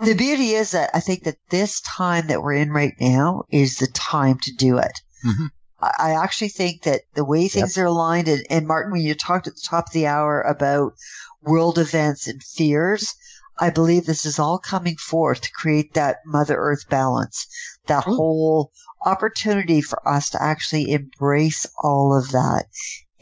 [0.00, 3.78] The beauty is that I think that this time that we're in right now is
[3.78, 4.92] the time to do it.
[5.24, 5.48] Mhm.
[5.80, 9.46] I actually think that the way things are aligned, and, and Martin, when you talked
[9.46, 10.94] at the top of the hour about
[11.42, 13.14] world events and fears,
[13.60, 17.46] I believe this is all coming forth to create that Mother Earth balance,
[17.86, 18.14] that Ooh.
[18.14, 18.72] whole
[19.04, 22.66] opportunity for us to actually embrace all of that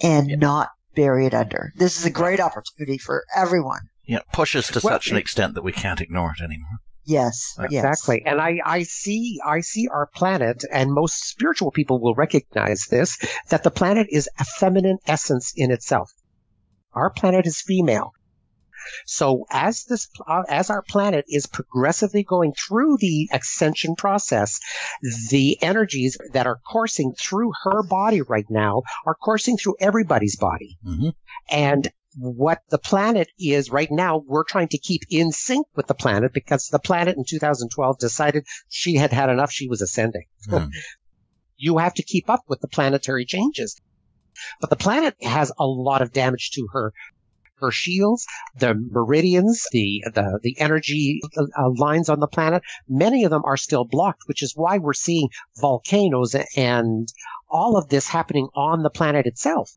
[0.03, 0.37] and Yeah.
[0.37, 1.73] not bury it under.
[1.77, 3.89] This is a great opportunity for everyone.
[4.07, 6.79] Yeah, pushes to Well, such an extent that we can't ignore it anymore.
[7.05, 7.71] Yes, Right.
[7.71, 7.85] yes.
[7.85, 8.23] Exactly.
[8.27, 13.17] And I, I see, I see our planet and most spiritual people will recognize this,
[13.51, 16.11] that the planet is a feminine essence in itself.
[16.95, 18.11] Our planet is female.
[19.07, 24.59] So as this, uh, as our planet is progressively going through the ascension process,
[25.31, 30.79] the energies that are coursing through her body right now are coursing through everybody's body.
[30.85, 31.11] hmm
[31.51, 35.95] And what the planet is right now, we're trying to keep in sync with the
[35.95, 39.53] planet because the planet in 2012 decided she had had enough.
[39.53, 40.25] She was ascending.
[40.49, 40.67] Hmm.
[41.57, 43.81] You have to keep up with the planetary changes.
[44.61, 46.93] But the planet has a lot of damage to her.
[47.59, 48.27] Her shields,
[48.59, 53.57] the meridians, the, the, the energy uh, lines on the planet, many of them are
[53.57, 57.09] still blocked, which is why we're seeing volcanoes and
[57.49, 59.71] all of this happening on the planet itself.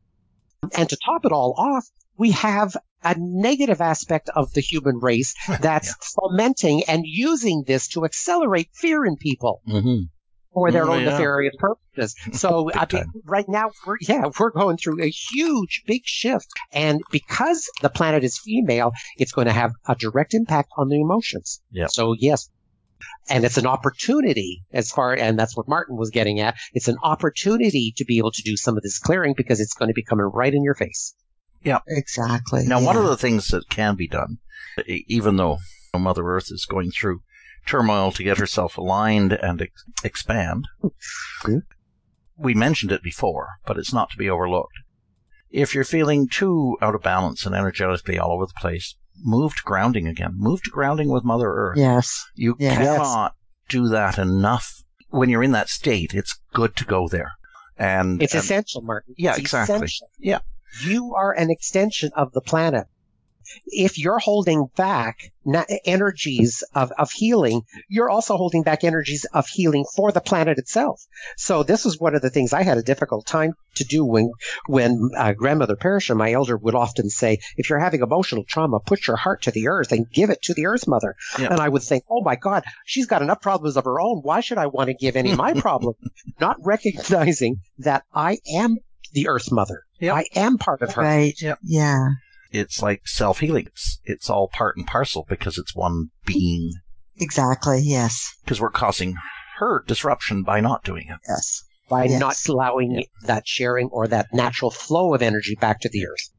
[0.76, 1.88] And to top it all off,
[2.20, 8.04] we have a negative aspect of the human race that's fomenting and using this to
[8.04, 10.02] accelerate fear in people hmm
[10.52, 11.10] for their Mm, own yeah.
[11.10, 12.16] nefarious purposes.
[12.42, 16.48] So I mean, right now, we're, yeah, we're going through a huge, big shift.
[16.72, 21.00] And because the planet is female, it's going to have a direct impact on the
[21.00, 21.62] emotions.
[21.70, 21.90] Yep.
[21.90, 22.50] So yes.
[23.28, 26.56] And it's an opportunity as far, and that's what Martin was getting at.
[26.74, 29.88] It's an opportunity to be able to do some of this clearing because it's going
[29.88, 31.14] to be coming right in your face.
[31.86, 32.64] Exactly.
[32.66, 34.38] Now, one of the things that can be done,
[34.86, 35.58] even though
[35.96, 37.20] Mother Earth is going through
[37.66, 40.66] turmoil to get herself aligned and ex- expand,
[42.36, 44.72] we mentioned it before, but it's not to be overlooked.
[45.50, 49.62] If you're feeling too out of balance and energetically all over the place, move to
[49.64, 50.34] grounding again.
[50.36, 51.76] Move to grounding with Mother Earth.
[51.78, 52.24] Yes.
[52.34, 52.78] You Yes.
[52.78, 53.34] cannot
[53.68, 54.82] do that enough.
[55.08, 57.32] When you're in that state, it's good to go there.
[57.76, 59.14] And, It's and- essential, Martin.
[59.18, 59.74] Yeah, It's exactly.
[59.76, 60.08] essential.
[60.18, 60.38] Yeah.
[60.84, 62.86] You are an extension of the planet.
[63.66, 65.32] If you're holding back
[65.84, 71.04] energies of, of healing, you're also holding back energies of healing for the planet itself.
[71.36, 74.30] So this is one of the things I had a difficult time to do when,
[74.66, 79.08] when uh, grandmother Perisha, my elder, would often say, if you're having emotional trauma, put
[79.08, 81.16] your heart to the earth and give it to the earth mother.
[81.38, 81.48] Yeah.
[81.50, 84.20] And I would think, oh my God, she's got enough problems of her own.
[84.22, 85.94] Why should I want to give any of my problem?
[86.40, 88.76] Not recognizing that I am
[89.12, 89.82] the earth mother.
[90.00, 90.14] Yep.
[90.14, 91.02] I am part of her.
[91.02, 91.34] Right.
[91.40, 91.58] Yep.
[91.62, 92.08] Yeah.
[92.50, 93.66] it's like self healing.
[93.66, 96.72] It's, it's all part and parcel because it's one being.
[97.16, 97.80] Exactly.
[97.82, 98.34] Yes.
[98.44, 99.14] Because we're causing
[99.58, 101.18] her disruption by not doing it.
[101.28, 101.62] Yes.
[101.88, 102.18] by Yes.
[102.20, 103.02] not allowing Yeah.
[103.26, 106.30] that sharing or that natural flow of energy back to the earth.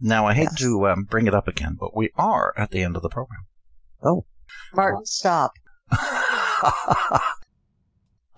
[0.00, 0.58] Now, I hate Yes.
[0.60, 3.46] to um, bring it up again, but we are at the end of the program.
[4.02, 4.24] Oh.
[4.74, 5.52] Martin, stop.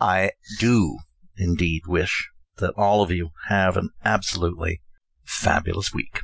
[0.00, 0.98] I do
[1.36, 2.30] indeed wish
[2.61, 4.80] that all of you have an absolutely
[5.24, 6.20] fabulous week.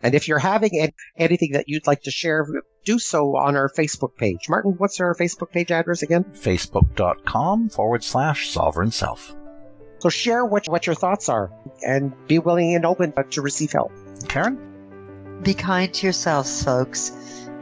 [0.00, 2.46] And if you're having an- anything that you'd like to share,
[2.84, 4.48] do so on our Facebook page.
[4.48, 6.24] Martin, what's our Facebook page address again?
[6.24, 9.34] Facebook.com forward slash sovereign self.
[9.98, 11.50] So share what, what your thoughts are
[11.84, 13.92] and be willing and open to receive help.
[14.28, 15.40] Karen?
[15.42, 17.12] Be kind to yourselves, folks.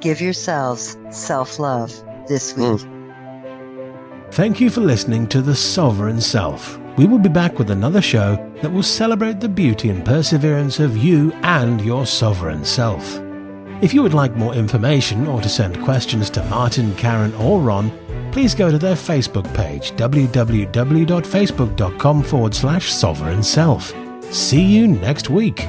[0.00, 1.90] Give yourselves self love
[2.28, 2.66] this week.
[2.66, 4.32] Mm.
[4.32, 6.78] Thank you for listening to The Sovereign Self.
[6.96, 10.96] We will be back with another show that will celebrate the beauty and perseverance of
[10.96, 13.20] you and your sovereign self.
[13.82, 17.90] If you would like more information or to send questions to Martin, Karen, or Ron,
[18.32, 23.92] please go to their Facebook page www.facebook.com forward slash sovereign self.
[24.32, 25.66] See you next week.